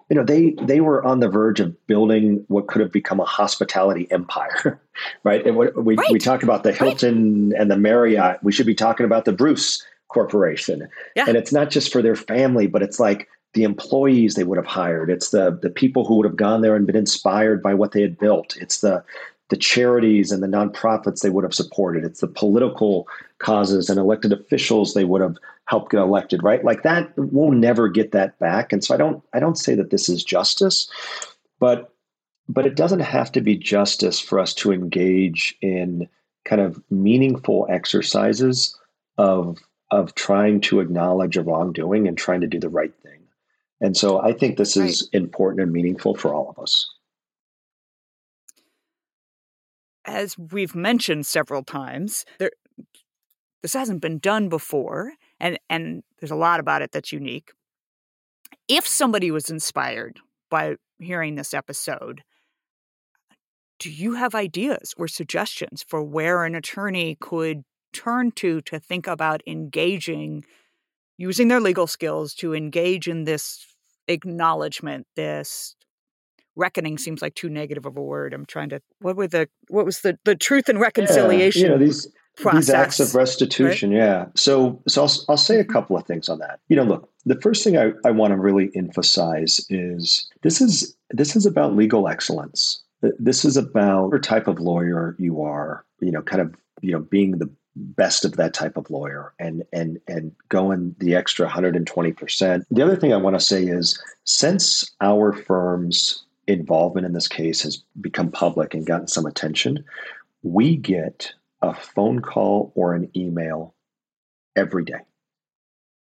[0.10, 3.26] you know they they were on the verge of building what could have become a
[3.26, 4.80] hospitality empire
[5.26, 6.10] right and what, we, right.
[6.10, 7.60] we talk about the hilton right.
[7.60, 10.88] and the marriott we should be talking about the bruce corporation
[11.18, 11.26] yeah.
[11.28, 14.68] and it's not just for their family but it's like the employees they would have
[14.68, 15.10] hired.
[15.10, 18.02] It's the the people who would have gone there and been inspired by what they
[18.02, 18.56] had built.
[18.58, 19.04] It's the
[19.50, 22.04] the charities and the nonprofits they would have supported.
[22.04, 23.08] It's the political
[23.40, 26.64] causes and elected officials they would have helped get elected, right?
[26.64, 28.74] Like that, we'll never get that back.
[28.74, 30.90] And so I don't I don't say that this is justice,
[31.60, 31.94] but
[32.50, 36.08] but it doesn't have to be justice for us to engage in
[36.46, 38.78] kind of meaningful exercises
[39.18, 39.58] of
[39.92, 43.22] of trying to acknowledge a wrongdoing and trying to do the right thing.
[43.80, 45.22] And so I think this is right.
[45.22, 46.90] important and meaningful for all of us.
[50.08, 52.52] As we've mentioned several times, there,
[53.62, 57.52] this hasn't been done before, and, and there's a lot about it that's unique.
[58.68, 62.24] If somebody was inspired by hearing this episode,
[63.80, 69.08] do you have ideas or suggestions for where an attorney could turn to to think
[69.08, 70.44] about engaging,
[71.18, 73.66] using their legal skills to engage in this
[74.08, 75.76] acknowledgement, this
[76.58, 78.34] reckoning seems like too negative of a word.
[78.34, 81.62] I'm trying to what were the what was the the truth and reconciliation?
[81.62, 83.92] Yeah, you know, these process, these acts of restitution.
[83.92, 83.98] Right?
[83.98, 84.26] Yeah.
[84.36, 85.72] So so I'll I'll say a mm-hmm.
[85.72, 86.60] couple of things on that.
[86.68, 90.96] You know, look, the first thing I, I want to really emphasize is this is
[91.12, 92.82] this is about legal excellence.
[93.02, 97.00] This is about what type of lawyer you are, you know, kind of, you know,
[97.00, 102.64] being the best of that type of lawyer and and and going the extra 120%.
[102.72, 107.62] The other thing I want to say is since our firm's involvement in this case
[107.64, 109.84] has become public and gotten some attention,
[110.44, 113.74] we get a phone call or an email
[114.56, 115.02] every day.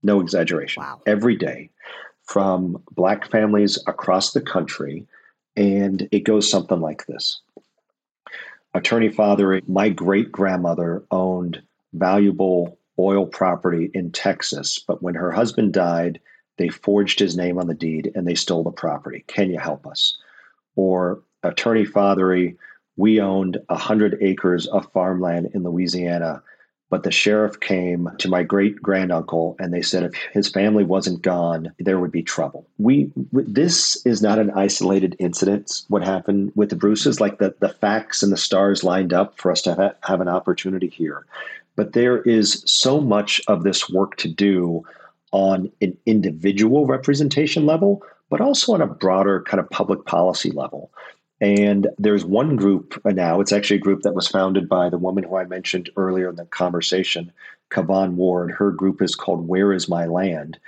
[0.02, 0.82] No exaggeration.
[0.82, 1.02] Wow.
[1.06, 1.70] Every day
[2.24, 5.06] from black families across the country
[5.56, 7.40] and it goes something like this
[8.72, 11.60] Attorney Fatheree, my great grandmother owned
[11.92, 16.20] valuable oil property in Texas, but when her husband died,
[16.56, 19.24] they forged his name on the deed and they stole the property.
[19.26, 20.18] Can you help us?
[20.80, 22.56] Or Attorney Fatheree,
[22.96, 26.42] we owned 100 acres of farmland in Louisiana
[26.90, 31.22] but the sheriff came to my great granduncle and they said if his family wasn't
[31.22, 32.66] gone, there would be trouble.
[32.78, 35.82] We this is not an isolated incident.
[35.88, 39.52] What happened with the Bruces, like the the facts and the stars lined up for
[39.52, 41.24] us to ha- have an opportunity here.
[41.76, 44.84] But there is so much of this work to do
[45.30, 50.90] on an individual representation level, but also on a broader kind of public policy level.
[51.40, 55.24] And there's one group now, it's actually a group that was founded by the woman
[55.24, 57.32] who I mentioned earlier in the conversation,
[57.70, 58.50] Kavon Ward.
[58.52, 60.58] Her group is called Where is My Land?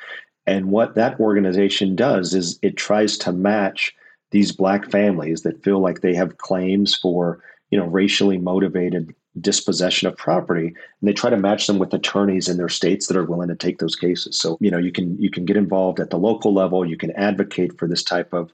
[0.46, 3.94] And what that organization does is it tries to match
[4.30, 10.06] these black families that feel like they have claims for, you know, racially motivated dispossession
[10.06, 13.24] of property and they try to match them with attorneys in their states that are
[13.24, 16.10] willing to take those cases so you know you can you can get involved at
[16.10, 18.52] the local level you can advocate for this type of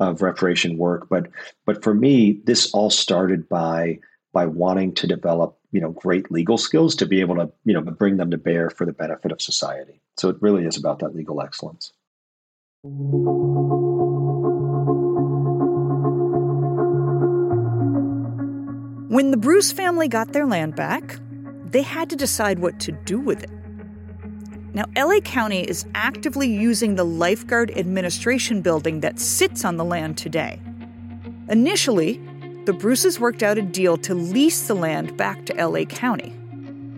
[0.00, 1.08] of reparation work.
[1.08, 1.28] But
[1.66, 3.98] but for me, this all started by
[4.32, 7.82] by wanting to develop you know great legal skills to be able to you know
[7.82, 10.00] bring them to bear for the benefit of society.
[10.16, 11.92] So it really is about that legal excellence.
[19.18, 21.18] When the Bruce family got their land back,
[21.64, 23.50] they had to decide what to do with it.
[24.74, 30.18] Now, LA County is actively using the Lifeguard Administration building that sits on the land
[30.18, 30.60] today.
[31.48, 32.20] Initially,
[32.64, 36.32] the Bruces worked out a deal to lease the land back to LA County.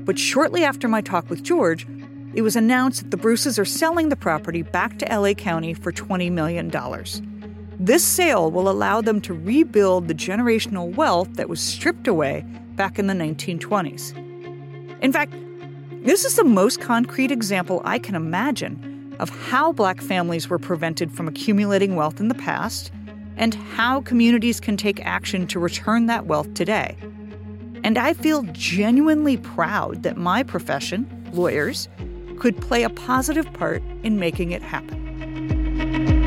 [0.05, 1.87] But shortly after my talk with George,
[2.35, 5.91] it was announced that the Bruces are selling the property back to LA County for
[5.91, 6.71] $20 million.
[7.83, 12.45] This sale will allow them to rebuild the generational wealth that was stripped away
[12.77, 14.15] back in the 1920s.
[15.01, 15.33] In fact,
[16.05, 21.11] this is the most concrete example I can imagine of how black families were prevented
[21.11, 22.93] from accumulating wealth in the past
[23.39, 26.99] and how communities can take action to return that wealth today.
[27.83, 31.89] And I feel genuinely proud that my profession, lawyers,
[32.39, 36.20] could play a positive part in making it happen.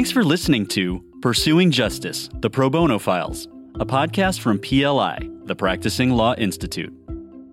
[0.00, 3.48] Thanks for listening to Pursuing Justice, the Pro Bono Files,
[3.80, 6.90] a podcast from PLI, the Practicing Law Institute.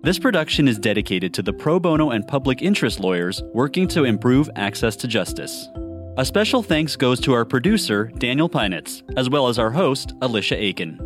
[0.02, 4.48] This production is dedicated to the pro bono and public interest lawyers working to improve
[4.56, 5.68] access to justice.
[6.16, 10.56] A special thanks goes to our producer, Daniel Pinitz, as well as our host, Alicia
[10.56, 10.98] Aiken.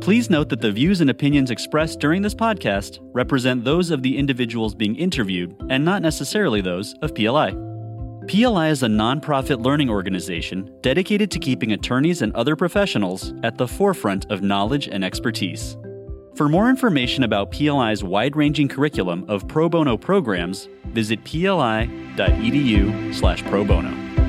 [0.00, 4.18] Please note that the views and opinions expressed during this podcast represent those of the
[4.18, 7.69] individuals being interviewed and not necessarily those of PLI.
[8.30, 13.66] PLI is a nonprofit learning organization dedicated to keeping attorneys and other professionals at the
[13.66, 15.76] forefront of knowledge and expertise.
[16.36, 23.42] For more information about PLI's wide ranging curriculum of pro bono programs, visit pli.edu slash
[23.46, 24.19] pro bono.